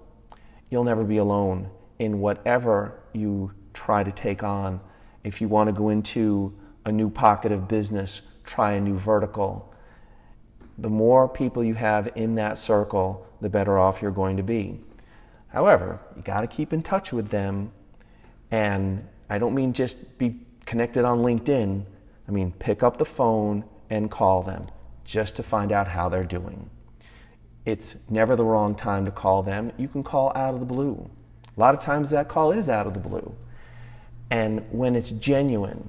you'll 0.69 0.84
never 0.84 1.03
be 1.03 1.17
alone 1.17 1.69
in 1.97 2.19
whatever 2.19 2.99
you 3.13 3.51
try 3.73 4.03
to 4.03 4.12
take 4.12 4.43
on. 4.43 4.79
If 5.23 5.41
you 5.41 5.47
want 5.47 5.67
to 5.67 5.73
go 5.73 5.89
into 5.89 6.53
a 6.86 6.91
new 6.91 7.10
pocket 7.10 7.51
of 7.51 7.67
business, 7.67 8.21
try 8.45 8.73
a 8.73 8.82
new 8.82 8.97
vertical. 8.97 9.73
The 10.77 10.89
more 10.89 11.27
people 11.27 11.63
you 11.63 11.73
have 11.73 12.10
in 12.15 12.36
that 12.36 12.58
circle, 12.58 13.27
the 13.41 13.49
better 13.49 13.77
off 13.77 14.01
you're 14.01 14.12
going 14.12 14.38
to 14.38 14.43
be. 14.43 14.79
However, 15.49 15.99
you 16.15 16.21
got 16.21 16.41
to 16.41 16.47
keep 16.47 16.73
in 16.73 16.84
touch 16.84 17.12
with 17.12 17.29
them 17.29 17.71
and 18.51 19.08
I 19.29 19.38
don't 19.38 19.53
mean 19.53 19.73
just 19.73 20.17
be 20.17 20.39
connected 20.65 21.05
on 21.05 21.19
LinkedIn. 21.19 21.84
I 22.27 22.32
mean 22.32 22.51
pick 22.60 22.84
up 22.84 22.97
the 22.97 23.05
phone 23.05 23.63
and 23.89 24.10
call 24.10 24.43
them 24.43 24.67
just 25.03 25.36
to 25.38 25.43
find 25.43 25.71
out 25.71 25.88
how 25.88 26.10
they're 26.10 26.23
doing. 26.23 26.69
It's 27.69 27.97
never 28.10 28.36
the 28.36 28.43
wrong 28.43 28.73
time 28.73 29.05
to 29.05 29.12
call 29.12 29.43
them. 29.43 29.71
You 29.77 29.88
can 29.88 30.03
call 30.03 30.32
out 30.36 30.55
of 30.55 30.60
the 30.60 30.65
blue. 30.65 31.08
A 31.55 31.60
lot 31.60 31.75
of 31.75 31.82
times 31.82 32.10
that 32.10 32.27
call 32.27 32.51
is 32.51 32.67
out 32.67 32.88
of 32.88 32.95
the 32.95 32.99
blue. 32.99 33.32
And 34.32 34.65
when 34.71 34.95
it's 34.95 35.12
genuine, 35.12 35.88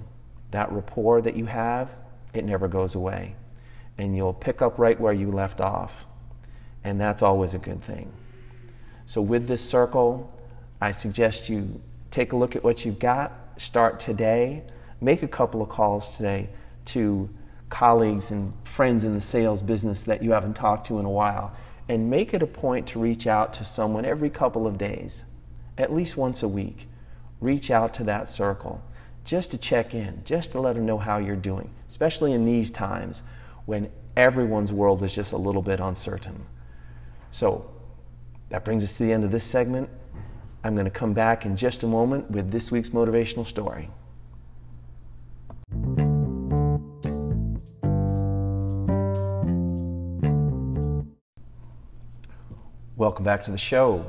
that 0.50 0.70
rapport 0.72 1.22
that 1.22 1.36
you 1.36 1.46
have, 1.46 1.90
it 2.34 2.44
never 2.44 2.68
goes 2.68 2.94
away. 2.96 3.34
And 3.96 4.14
you'll 4.14 4.34
pick 4.34 4.60
up 4.60 4.78
right 4.78 5.00
where 5.00 5.14
you 5.14 5.30
left 5.30 5.62
off. 5.62 6.04
And 6.84 7.00
that's 7.00 7.22
always 7.22 7.54
a 7.54 7.58
good 7.58 7.82
thing. 7.82 8.12
So, 9.06 9.22
with 9.22 9.48
this 9.48 9.66
circle, 9.66 10.30
I 10.82 10.92
suggest 10.92 11.48
you 11.48 11.80
take 12.10 12.32
a 12.32 12.36
look 12.36 12.56
at 12.56 12.62
what 12.62 12.84
you've 12.84 12.98
got, 12.98 13.32
start 13.56 14.00
today, 14.00 14.64
make 15.00 15.22
a 15.22 15.28
couple 15.28 15.62
of 15.62 15.70
calls 15.70 16.14
today 16.14 16.50
to 16.86 17.30
colleagues 17.70 18.30
and 18.32 18.52
friends 18.64 19.04
in 19.04 19.14
the 19.14 19.20
sales 19.20 19.62
business 19.62 20.02
that 20.02 20.22
you 20.22 20.32
haven't 20.32 20.54
talked 20.54 20.86
to 20.88 20.98
in 20.98 21.06
a 21.06 21.10
while 21.10 21.56
and 21.90 22.08
make 22.08 22.32
it 22.32 22.40
a 22.40 22.46
point 22.46 22.86
to 22.86 23.00
reach 23.00 23.26
out 23.26 23.52
to 23.52 23.64
someone 23.64 24.04
every 24.04 24.30
couple 24.30 24.64
of 24.64 24.78
days, 24.78 25.24
at 25.76 25.92
least 25.92 26.16
once 26.16 26.40
a 26.40 26.46
week. 26.46 26.86
Reach 27.40 27.68
out 27.68 27.92
to 27.94 28.04
that 28.04 28.28
circle 28.28 28.80
just 29.24 29.50
to 29.50 29.58
check 29.58 29.92
in, 29.92 30.22
just 30.24 30.52
to 30.52 30.60
let 30.60 30.76
them 30.76 30.86
know 30.86 30.98
how 30.98 31.18
you're 31.18 31.34
doing, 31.34 31.68
especially 31.88 32.32
in 32.32 32.44
these 32.44 32.70
times 32.70 33.24
when 33.66 33.90
everyone's 34.16 34.72
world 34.72 35.02
is 35.02 35.12
just 35.12 35.32
a 35.32 35.36
little 35.36 35.62
bit 35.62 35.80
uncertain. 35.80 36.46
So 37.32 37.68
that 38.50 38.64
brings 38.64 38.84
us 38.84 38.96
to 38.98 39.02
the 39.02 39.12
end 39.12 39.24
of 39.24 39.32
this 39.32 39.42
segment. 39.42 39.90
I'm 40.62 40.74
going 40.74 40.84
to 40.84 40.92
come 40.92 41.12
back 41.12 41.44
in 41.44 41.56
just 41.56 41.82
a 41.82 41.88
moment 41.88 42.30
with 42.30 42.52
this 42.52 42.70
week's 42.70 42.90
motivational 42.90 43.44
story. 43.44 43.90
Welcome 53.00 53.24
back 53.24 53.44
to 53.44 53.50
the 53.50 53.56
show. 53.56 54.04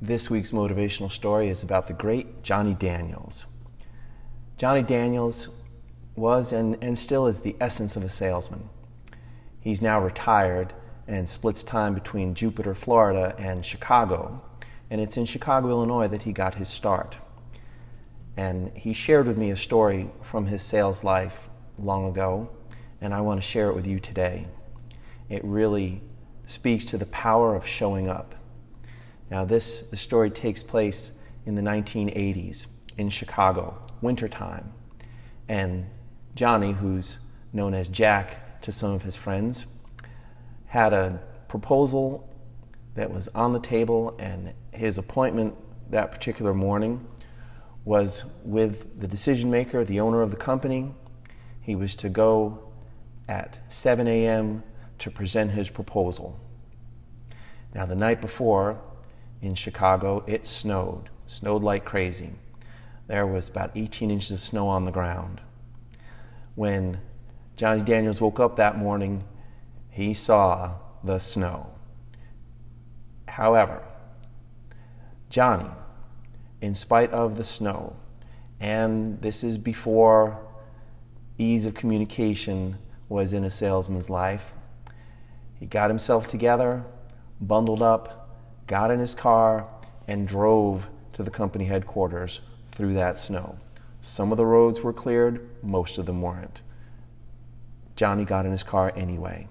This 0.00 0.30
week's 0.30 0.52
motivational 0.52 1.12
story 1.12 1.50
is 1.50 1.62
about 1.62 1.86
the 1.86 1.92
great 1.92 2.42
Johnny 2.42 2.72
Daniels. 2.72 3.44
Johnny 4.56 4.82
Daniels 4.82 5.50
was 6.16 6.54
and, 6.54 6.82
and 6.82 6.98
still 6.98 7.26
is 7.26 7.42
the 7.42 7.54
essence 7.60 7.96
of 7.96 8.02
a 8.02 8.08
salesman. 8.08 8.70
He's 9.60 9.82
now 9.82 10.00
retired 10.00 10.72
and 11.08 11.28
splits 11.28 11.62
time 11.62 11.92
between 11.92 12.34
Jupiter, 12.34 12.74
Florida 12.74 13.34
and 13.36 13.66
Chicago. 13.66 14.42
And 14.88 14.98
it's 14.98 15.18
in 15.18 15.26
Chicago, 15.26 15.68
Illinois 15.68 16.08
that 16.08 16.22
he 16.22 16.32
got 16.32 16.54
his 16.54 16.70
start. 16.70 17.18
And 18.34 18.72
he 18.74 18.94
shared 18.94 19.26
with 19.26 19.36
me 19.36 19.50
a 19.50 19.58
story 19.58 20.08
from 20.22 20.46
his 20.46 20.62
sales 20.62 21.04
life 21.04 21.50
long 21.78 22.08
ago, 22.08 22.48
and 23.02 23.12
I 23.12 23.20
want 23.20 23.42
to 23.42 23.46
share 23.46 23.68
it 23.68 23.76
with 23.76 23.86
you 23.86 24.00
today. 24.00 24.46
It 25.28 25.44
really 25.44 26.00
speaks 26.50 26.84
to 26.84 26.98
the 26.98 27.06
power 27.06 27.54
of 27.54 27.64
showing 27.64 28.08
up. 28.08 28.34
Now, 29.30 29.44
this 29.44 29.82
the 29.82 29.96
story 29.96 30.30
takes 30.30 30.62
place 30.62 31.12
in 31.46 31.54
the 31.54 31.62
1980s 31.62 32.66
in 32.98 33.08
Chicago, 33.08 33.80
wintertime. 34.02 34.72
And 35.48 35.86
Johnny, 36.34 36.72
who's 36.72 37.18
known 37.52 37.72
as 37.72 37.88
Jack 37.88 38.60
to 38.62 38.72
some 38.72 38.90
of 38.90 39.02
his 39.02 39.14
friends, 39.14 39.66
had 40.66 40.92
a 40.92 41.22
proposal 41.46 42.28
that 42.94 43.12
was 43.12 43.28
on 43.28 43.52
the 43.52 43.60
table, 43.60 44.16
and 44.18 44.52
his 44.72 44.98
appointment 44.98 45.54
that 45.90 46.10
particular 46.10 46.52
morning 46.52 47.06
was 47.84 48.24
with 48.44 49.00
the 49.00 49.06
decision 49.06 49.50
maker, 49.50 49.84
the 49.84 50.00
owner 50.00 50.20
of 50.20 50.30
the 50.32 50.36
company. 50.36 50.92
He 51.60 51.76
was 51.76 51.94
to 51.96 52.08
go 52.08 52.72
at 53.28 53.58
7 53.68 54.08
a.m 54.08 54.64
to 55.00 55.10
present 55.10 55.50
his 55.50 55.68
proposal. 55.70 56.38
Now, 57.74 57.86
the 57.86 57.96
night 57.96 58.20
before 58.20 58.80
in 59.42 59.54
Chicago, 59.54 60.22
it 60.26 60.46
snowed, 60.46 61.10
snowed 61.26 61.62
like 61.62 61.84
crazy. 61.84 62.30
There 63.06 63.26
was 63.26 63.48
about 63.48 63.72
18 63.74 64.10
inches 64.10 64.30
of 64.30 64.40
snow 64.40 64.68
on 64.68 64.84
the 64.84 64.90
ground. 64.90 65.40
When 66.54 67.00
Johnny 67.56 67.82
Daniels 67.82 68.20
woke 68.20 68.38
up 68.38 68.56
that 68.56 68.78
morning, 68.78 69.24
he 69.90 70.14
saw 70.14 70.74
the 71.02 71.18
snow. 71.18 71.70
However, 73.26 73.82
Johnny, 75.28 75.70
in 76.60 76.74
spite 76.74 77.10
of 77.12 77.36
the 77.36 77.44
snow, 77.44 77.96
and 78.60 79.20
this 79.22 79.42
is 79.42 79.56
before 79.56 80.44
ease 81.38 81.64
of 81.64 81.74
communication 81.74 82.76
was 83.08 83.32
in 83.32 83.44
a 83.44 83.50
salesman's 83.50 84.10
life, 84.10 84.52
he 85.60 85.66
got 85.66 85.90
himself 85.90 86.26
together, 86.26 86.84
bundled 87.40 87.82
up, 87.82 88.36
got 88.66 88.90
in 88.90 88.98
his 88.98 89.14
car, 89.14 89.68
and 90.08 90.26
drove 90.26 90.88
to 91.12 91.22
the 91.22 91.30
company 91.30 91.66
headquarters 91.66 92.40
through 92.72 92.94
that 92.94 93.20
snow. 93.20 93.58
Some 94.00 94.32
of 94.32 94.38
the 94.38 94.46
roads 94.46 94.80
were 94.80 94.94
cleared, 94.94 95.48
most 95.62 95.98
of 95.98 96.06
them 96.06 96.22
weren't. 96.22 96.62
Johnny 97.94 98.24
got 98.24 98.46
in 98.46 98.52
his 98.52 98.62
car 98.62 98.92
anyway 98.96 99.46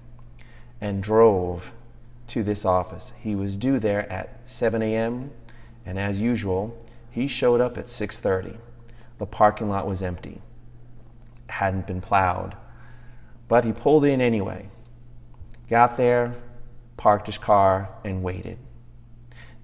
and 0.81 1.03
drove 1.03 1.71
to 2.27 2.43
this 2.43 2.65
office. 2.65 3.13
He 3.21 3.35
was 3.35 3.57
due 3.57 3.79
there 3.79 4.11
at 4.11 4.39
7 4.45 4.81
a.m. 4.81 5.31
and 5.85 5.99
as 5.99 6.19
usual, 6.19 6.75
he 7.11 7.27
showed 7.27 7.61
up 7.61 7.77
at 7.77 7.85
6:30. 7.85 8.57
The 9.17 9.25
parking 9.25 9.69
lot 9.69 9.87
was 9.87 10.01
empty. 10.01 10.41
Hadn't 11.49 11.87
been 11.87 12.01
plowed. 12.01 12.55
But 13.47 13.65
he 13.65 13.73
pulled 13.73 14.05
in 14.05 14.21
anyway. 14.21 14.69
Got 15.69 15.97
there, 15.97 16.33
parked 16.97 17.27
his 17.27 17.37
car, 17.37 17.89
and 18.03 18.23
waited. 18.23 18.57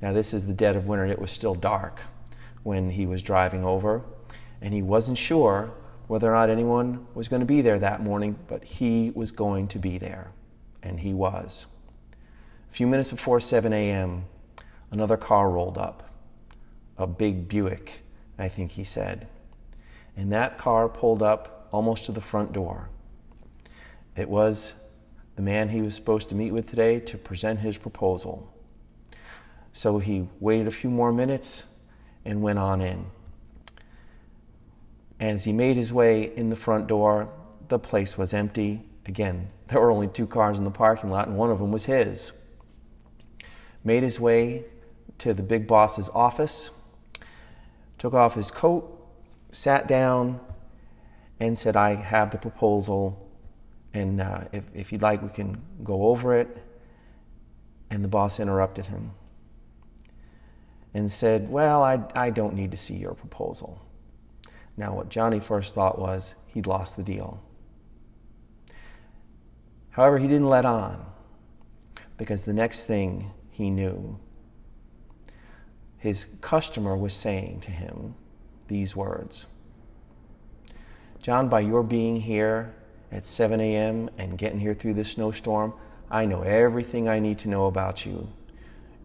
Now, 0.01 0.13
this 0.13 0.33
is 0.33 0.45
the 0.45 0.53
dead 0.53 0.75
of 0.75 0.85
winter. 0.85 1.05
It 1.05 1.19
was 1.19 1.31
still 1.31 1.55
dark 1.55 1.99
when 2.61 2.91
he 2.91 3.07
was 3.07 3.23
driving 3.23 3.63
over, 3.63 4.03
and 4.61 4.73
he 4.73 4.83
wasn't 4.83 5.17
sure 5.17 5.71
whether 6.07 6.29
or 6.29 6.35
not 6.35 6.51
anyone 6.51 7.07
was 7.15 7.27
going 7.27 7.39
to 7.39 7.45
be 7.45 7.61
there 7.61 7.79
that 7.79 8.03
morning, 8.03 8.37
but 8.47 8.63
he 8.63 9.11
was 9.15 9.31
going 9.31 9.67
to 9.69 9.79
be 9.79 9.97
there, 9.97 10.31
and 10.83 10.99
he 10.99 11.13
was. 11.13 11.65
A 12.69 12.73
few 12.73 12.85
minutes 12.85 13.09
before 13.09 13.39
7 13.39 13.73
a.m., 13.73 14.25
another 14.91 15.17
car 15.17 15.49
rolled 15.49 15.79
up, 15.79 16.09
a 16.99 17.07
big 17.07 17.47
Buick, 17.47 18.03
I 18.37 18.47
think 18.47 18.73
he 18.73 18.83
said. 18.83 19.27
And 20.15 20.31
that 20.31 20.59
car 20.59 20.87
pulled 20.87 21.23
up 21.23 21.67
almost 21.71 22.05
to 22.05 22.11
the 22.11 22.21
front 22.21 22.53
door. 22.53 22.89
It 24.15 24.29
was 24.29 24.73
the 25.35 25.41
man 25.41 25.69
he 25.69 25.81
was 25.81 25.95
supposed 25.95 26.29
to 26.29 26.35
meet 26.35 26.51
with 26.51 26.69
today 26.69 26.99
to 26.99 27.17
present 27.17 27.59
his 27.59 27.77
proposal. 27.77 28.51
So 29.73 29.99
he 29.99 30.27
waited 30.39 30.67
a 30.67 30.71
few 30.71 30.89
more 30.89 31.11
minutes 31.11 31.65
and 32.23 32.41
went 32.41 32.59
on 32.59 32.81
in. 32.81 33.05
And 35.19 35.31
as 35.31 35.43
he 35.43 35.53
made 35.53 35.75
his 35.77 35.91
way 35.91 36.33
in 36.35 36.49
the 36.49 36.55
front 36.55 36.87
door, 36.87 37.29
the 37.67 37.79
place 37.79 38.17
was 38.17 38.33
empty. 38.33 38.83
Again, 39.05 39.49
there 39.67 39.81
were 39.81 39.91
only 39.91 40.07
two 40.07 40.27
cars 40.27 40.57
in 40.57 40.63
the 40.63 40.71
parking 40.71 41.09
lot, 41.09 41.27
and 41.27 41.37
one 41.37 41.51
of 41.51 41.59
them 41.59 41.71
was 41.71 41.85
his. 41.85 42.31
Made 43.83 44.03
his 44.03 44.19
way 44.19 44.65
to 45.19 45.33
the 45.33 45.43
big 45.43 45.67
boss's 45.67 46.09
office, 46.13 46.69
took 47.97 48.13
off 48.13 48.35
his 48.35 48.51
coat, 48.51 48.91
sat 49.51 49.87
down, 49.87 50.39
and 51.39 51.57
said, 51.57 51.75
I 51.75 51.95
have 51.95 52.31
the 52.31 52.37
proposal 52.37 53.24
and 53.95 54.19
uh, 54.19 54.41
if, 54.51 54.63
if 54.73 54.91
you'd 54.91 55.01
like, 55.01 55.23
we 55.23 55.29
can 55.29 55.61
go 55.83 56.07
over 56.07 56.35
it. 56.35 56.61
And 57.89 58.03
the 58.03 58.09
boss 58.09 58.39
interrupted 58.39 58.87
him 58.87 59.11
and 60.93 61.09
said, 61.09 61.49
Well, 61.49 61.81
I, 61.81 62.03
I 62.13 62.29
don't 62.29 62.55
need 62.55 62.71
to 62.71 62.77
see 62.77 62.95
your 62.95 63.13
proposal. 63.13 63.81
Now, 64.75 64.93
what 64.93 65.09
Johnny 65.09 65.39
first 65.39 65.75
thought 65.75 65.97
was 65.97 66.35
he'd 66.47 66.67
lost 66.67 66.97
the 66.97 67.03
deal. 67.03 67.41
However, 69.91 70.17
he 70.17 70.27
didn't 70.27 70.49
let 70.49 70.65
on 70.65 71.05
because 72.17 72.43
the 72.43 72.53
next 72.53 72.83
thing 72.83 73.31
he 73.49 73.69
knew, 73.69 74.19
his 75.97 76.25
customer 76.41 76.97
was 76.97 77.13
saying 77.13 77.61
to 77.61 77.71
him 77.71 78.15
these 78.67 78.93
words 78.93 79.45
John, 81.21 81.47
by 81.47 81.61
your 81.61 81.81
being 81.81 82.19
here, 82.19 82.75
at 83.15 83.25
7 83.25 83.61
a.m. 83.61 84.09
and 84.17 84.37
getting 84.37 84.59
here 84.59 84.75
through 84.75 84.93
this 84.93 85.11
snowstorm, 85.11 85.73
I 86.11 86.25
know 86.25 86.41
everything 86.41 87.07
I 87.07 87.19
need 87.19 87.39
to 87.39 87.49
know 87.49 87.67
about 87.67 88.05
you. 88.05 88.27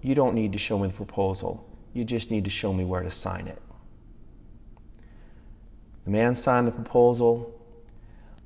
You 0.02 0.16
don't 0.16 0.34
need 0.34 0.52
to 0.52 0.58
show 0.58 0.78
me 0.78 0.88
the 0.88 0.94
proposal. 0.94 1.64
You 1.92 2.04
just 2.04 2.28
need 2.28 2.44
to 2.44 2.50
show 2.50 2.72
me 2.72 2.84
where 2.84 3.02
to 3.04 3.10
sign 3.10 3.46
it. 3.46 3.62
The 6.04 6.10
man 6.10 6.34
signed 6.34 6.66
the 6.66 6.72
proposal, 6.72 7.54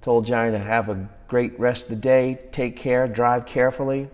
told 0.02 0.26
Johnny 0.26 0.50
to 0.50 0.58
have 0.58 0.90
a 0.90 1.08
great 1.28 1.58
rest 1.58 1.84
of 1.84 1.90
the 1.90 1.96
day, 1.96 2.40
take 2.52 2.76
care, 2.76 3.08
drive 3.08 3.46
carefully, 3.46 4.10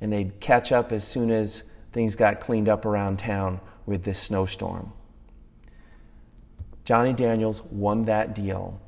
and 0.00 0.12
they'd 0.12 0.38
catch 0.38 0.70
up 0.70 0.92
as 0.92 1.06
soon 1.06 1.32
as 1.32 1.64
things 1.92 2.14
got 2.14 2.40
cleaned 2.40 2.68
up 2.68 2.84
around 2.84 3.18
town 3.18 3.60
with 3.86 4.04
this 4.04 4.20
snowstorm. 4.20 4.92
Johnny 6.84 7.12
Daniels 7.12 7.62
won 7.64 8.04
that 8.04 8.36
deal 8.36 8.80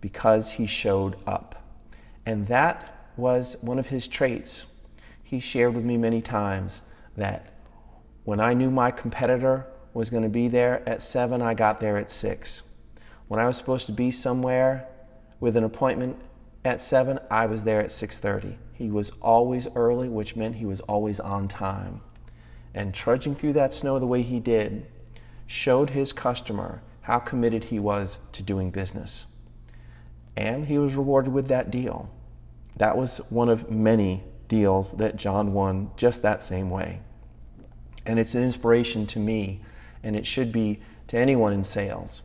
because 0.00 0.52
he 0.52 0.66
showed 0.66 1.16
up. 1.26 1.62
And 2.24 2.46
that 2.48 3.10
was 3.16 3.56
one 3.60 3.78
of 3.78 3.88
his 3.88 4.08
traits. 4.08 4.66
He 5.22 5.40
shared 5.40 5.74
with 5.74 5.84
me 5.84 5.96
many 5.96 6.20
times 6.20 6.82
that 7.16 7.52
when 8.24 8.40
I 8.40 8.54
knew 8.54 8.70
my 8.70 8.90
competitor 8.90 9.66
was 9.94 10.10
going 10.10 10.22
to 10.22 10.28
be 10.28 10.48
there 10.48 10.86
at 10.88 11.02
7, 11.02 11.40
I 11.40 11.54
got 11.54 11.80
there 11.80 11.96
at 11.96 12.10
6. 12.10 12.62
When 13.28 13.40
I 13.40 13.46
was 13.46 13.56
supposed 13.56 13.86
to 13.86 13.92
be 13.92 14.10
somewhere 14.10 14.86
with 15.40 15.56
an 15.56 15.64
appointment 15.64 16.16
at 16.64 16.82
7, 16.82 17.18
I 17.30 17.46
was 17.46 17.64
there 17.64 17.80
at 17.80 17.90
6:30. 17.90 18.56
He 18.72 18.90
was 18.90 19.10
always 19.22 19.68
early, 19.74 20.08
which 20.08 20.36
meant 20.36 20.56
he 20.56 20.66
was 20.66 20.80
always 20.82 21.18
on 21.18 21.48
time. 21.48 22.00
And 22.74 22.92
trudging 22.92 23.34
through 23.34 23.54
that 23.54 23.72
snow 23.72 23.98
the 23.98 24.06
way 24.06 24.22
he 24.22 24.38
did 24.38 24.86
showed 25.46 25.90
his 25.90 26.12
customer 26.12 26.82
how 27.02 27.20
committed 27.20 27.64
he 27.64 27.78
was 27.78 28.18
to 28.32 28.42
doing 28.42 28.70
business. 28.70 29.26
And 30.36 30.66
he 30.66 30.78
was 30.78 30.94
rewarded 30.94 31.32
with 31.32 31.48
that 31.48 31.70
deal. 31.70 32.10
That 32.76 32.96
was 32.96 33.18
one 33.30 33.48
of 33.48 33.70
many 33.70 34.22
deals 34.48 34.92
that 34.92 35.16
John 35.16 35.52
won 35.52 35.90
just 35.96 36.22
that 36.22 36.42
same 36.42 36.70
way. 36.70 37.00
And 38.04 38.18
it's 38.18 38.34
an 38.34 38.44
inspiration 38.44 39.06
to 39.08 39.18
me, 39.18 39.62
and 40.02 40.14
it 40.14 40.26
should 40.26 40.52
be 40.52 40.80
to 41.08 41.16
anyone 41.16 41.52
in 41.52 41.64
sales, 41.64 42.22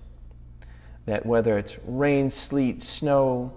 that 1.06 1.26
whether 1.26 1.58
it's 1.58 1.80
rain, 1.86 2.30
sleet, 2.30 2.84
snow, 2.84 3.54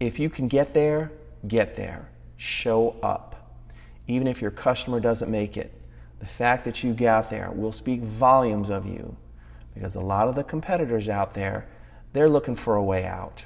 if 0.00 0.18
you 0.18 0.28
can 0.28 0.48
get 0.48 0.74
there, 0.74 1.12
get 1.46 1.76
there. 1.76 2.08
Show 2.36 2.96
up. 3.02 3.58
Even 4.08 4.26
if 4.26 4.42
your 4.42 4.50
customer 4.50 5.00
doesn't 5.00 5.30
make 5.30 5.56
it, 5.56 5.72
the 6.18 6.26
fact 6.26 6.64
that 6.64 6.82
you 6.82 6.92
got 6.92 7.30
there 7.30 7.50
will 7.50 7.72
speak 7.72 8.00
volumes 8.02 8.70
of 8.70 8.86
you 8.86 9.16
because 9.74 9.94
a 9.94 10.00
lot 10.00 10.28
of 10.28 10.34
the 10.34 10.44
competitors 10.44 11.08
out 11.08 11.34
there, 11.34 11.66
they're 12.12 12.28
looking 12.28 12.56
for 12.56 12.74
a 12.74 12.82
way 12.82 13.04
out. 13.04 13.44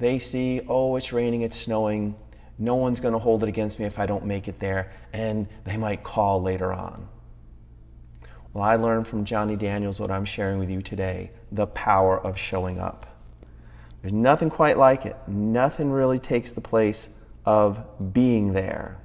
They 0.00 0.18
see, 0.18 0.62
oh, 0.66 0.96
it's 0.96 1.12
raining, 1.12 1.42
it's 1.42 1.60
snowing, 1.60 2.16
no 2.58 2.74
one's 2.74 3.00
going 3.00 3.12
to 3.12 3.18
hold 3.18 3.42
it 3.42 3.48
against 3.48 3.78
me 3.78 3.84
if 3.84 3.98
I 3.98 4.06
don't 4.06 4.24
make 4.24 4.48
it 4.48 4.58
there, 4.58 4.92
and 5.12 5.46
they 5.64 5.76
might 5.76 6.02
call 6.02 6.42
later 6.42 6.72
on. 6.72 7.06
Well, 8.52 8.64
I 8.64 8.76
learned 8.76 9.06
from 9.06 9.24
Johnny 9.24 9.56
Daniels 9.56 10.00
what 10.00 10.10
I'm 10.10 10.24
sharing 10.24 10.58
with 10.58 10.70
you 10.70 10.82
today 10.82 11.30
the 11.52 11.66
power 11.66 12.18
of 12.18 12.38
showing 12.38 12.80
up. 12.80 13.06
There's 14.00 14.14
nothing 14.14 14.48
quite 14.48 14.78
like 14.78 15.04
it. 15.04 15.16
Nothing 15.28 15.90
really 15.90 16.18
takes 16.18 16.52
the 16.52 16.60
place 16.60 17.10
of 17.44 18.12
being 18.12 18.54
there, 18.54 18.96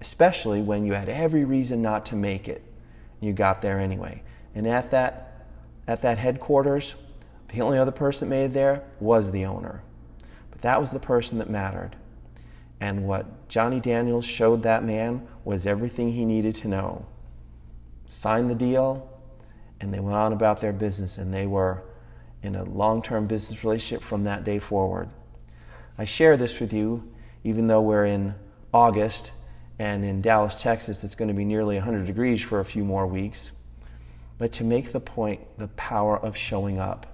especially 0.00 0.60
when 0.60 0.84
you 0.84 0.92
had 0.92 1.08
every 1.08 1.44
reason 1.44 1.82
not 1.82 2.06
to 2.06 2.16
make 2.16 2.48
it. 2.48 2.62
You 3.20 3.32
got 3.32 3.62
there 3.62 3.78
anyway. 3.78 4.22
And 4.56 4.66
at 4.66 4.90
that, 4.90 5.46
at 5.86 6.02
that 6.02 6.18
headquarters, 6.18 6.94
the 7.52 7.60
only 7.62 7.78
other 7.78 7.92
person 7.92 8.28
that 8.28 8.34
made 8.34 8.44
it 8.46 8.54
there 8.54 8.82
was 8.98 9.30
the 9.30 9.44
owner. 9.44 9.82
That 10.60 10.80
was 10.80 10.90
the 10.90 11.00
person 11.00 11.38
that 11.38 11.50
mattered. 11.50 11.96
And 12.80 13.06
what 13.06 13.48
Johnny 13.48 13.80
Daniels 13.80 14.24
showed 14.24 14.62
that 14.62 14.84
man 14.84 15.26
was 15.44 15.66
everything 15.66 16.12
he 16.12 16.24
needed 16.24 16.54
to 16.56 16.68
know. 16.68 17.06
Signed 18.06 18.50
the 18.50 18.54
deal, 18.54 19.08
and 19.80 19.92
they 19.92 20.00
went 20.00 20.16
on 20.16 20.32
about 20.32 20.60
their 20.60 20.72
business, 20.72 21.18
and 21.18 21.32
they 21.32 21.46
were 21.46 21.82
in 22.42 22.56
a 22.56 22.64
long 22.64 23.02
term 23.02 23.26
business 23.26 23.62
relationship 23.62 24.02
from 24.02 24.24
that 24.24 24.44
day 24.44 24.58
forward. 24.58 25.10
I 25.98 26.06
share 26.06 26.36
this 26.36 26.58
with 26.60 26.72
you, 26.72 27.12
even 27.44 27.66
though 27.66 27.82
we're 27.82 28.06
in 28.06 28.34
August 28.72 29.32
and 29.78 30.04
in 30.04 30.20
Dallas, 30.20 30.56
Texas, 30.56 31.04
it's 31.04 31.14
going 31.14 31.28
to 31.28 31.34
be 31.34 31.44
nearly 31.44 31.76
100 31.76 32.06
degrees 32.06 32.42
for 32.42 32.60
a 32.60 32.64
few 32.64 32.84
more 32.84 33.06
weeks. 33.06 33.52
But 34.36 34.52
to 34.52 34.64
make 34.64 34.92
the 34.92 35.00
point, 35.00 35.40
the 35.58 35.68
power 35.68 36.18
of 36.18 36.36
showing 36.36 36.78
up, 36.78 37.09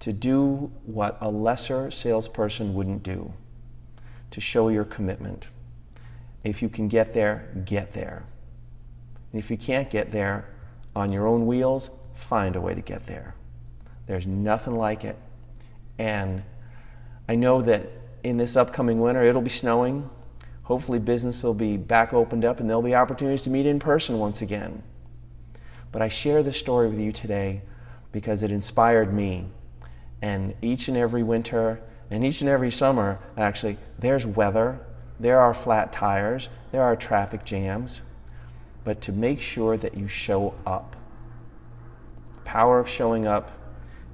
to 0.00 0.12
do 0.12 0.70
what 0.84 1.18
a 1.20 1.30
lesser 1.30 1.90
salesperson 1.90 2.74
wouldn't 2.74 3.02
do, 3.02 3.32
to 4.30 4.40
show 4.40 4.68
your 4.68 4.84
commitment. 4.84 5.46
If 6.44 6.62
you 6.62 6.68
can 6.68 6.88
get 6.88 7.14
there, 7.14 7.48
get 7.64 7.92
there. 7.92 8.24
And 9.32 9.42
if 9.42 9.50
you 9.50 9.56
can't 9.56 9.90
get 9.90 10.12
there 10.12 10.48
on 10.94 11.12
your 11.12 11.26
own 11.26 11.46
wheels, 11.46 11.90
find 12.14 12.56
a 12.56 12.60
way 12.60 12.74
to 12.74 12.80
get 12.80 13.06
there. 13.06 13.34
There's 14.06 14.26
nothing 14.26 14.76
like 14.76 15.04
it. 15.04 15.16
And 15.98 16.42
I 17.28 17.34
know 17.34 17.60
that 17.62 17.90
in 18.22 18.36
this 18.36 18.56
upcoming 18.56 19.00
winter, 19.00 19.22
it'll 19.22 19.42
be 19.42 19.50
snowing. 19.50 20.08
Hopefully, 20.62 20.98
business 20.98 21.42
will 21.42 21.54
be 21.54 21.76
back 21.76 22.12
opened 22.12 22.44
up 22.44 22.60
and 22.60 22.68
there'll 22.68 22.82
be 22.82 22.94
opportunities 22.94 23.42
to 23.42 23.50
meet 23.50 23.66
in 23.66 23.78
person 23.78 24.18
once 24.18 24.42
again. 24.42 24.82
But 25.92 26.02
I 26.02 26.08
share 26.08 26.42
this 26.42 26.58
story 26.58 26.88
with 26.88 27.00
you 27.00 27.12
today 27.12 27.62
because 28.12 28.42
it 28.42 28.50
inspired 28.50 29.12
me. 29.12 29.46
And 30.20 30.54
each 30.62 30.88
and 30.88 30.96
every 30.96 31.22
winter, 31.22 31.80
and 32.10 32.24
each 32.24 32.40
and 32.40 32.50
every 32.50 32.70
summer, 32.70 33.18
actually, 33.36 33.78
there's 33.98 34.26
weather, 34.26 34.80
there 35.20 35.40
are 35.40 35.54
flat 35.54 35.92
tires, 35.92 36.48
there 36.72 36.82
are 36.82 36.96
traffic 36.96 37.44
jams. 37.44 38.02
But 38.84 39.00
to 39.02 39.12
make 39.12 39.40
sure 39.40 39.76
that 39.76 39.96
you 39.96 40.08
show 40.08 40.54
up, 40.66 40.96
power 42.44 42.78
of 42.78 42.88
showing 42.88 43.26
up 43.26 43.50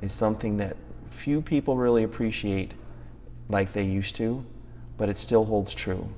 is 0.03 0.13
something 0.13 0.57
that 0.59 0.77
few 1.11 1.41
people 1.41 1.77
really 1.77 2.03
appreciate 2.03 2.75
like 3.49 3.73
they 3.73 3.85
used 3.85 4.17
to, 4.17 4.45
but 4.99 5.09
it 5.09 5.19
still 5.19 5.45
holds 5.45 5.75
true. 5.75 6.09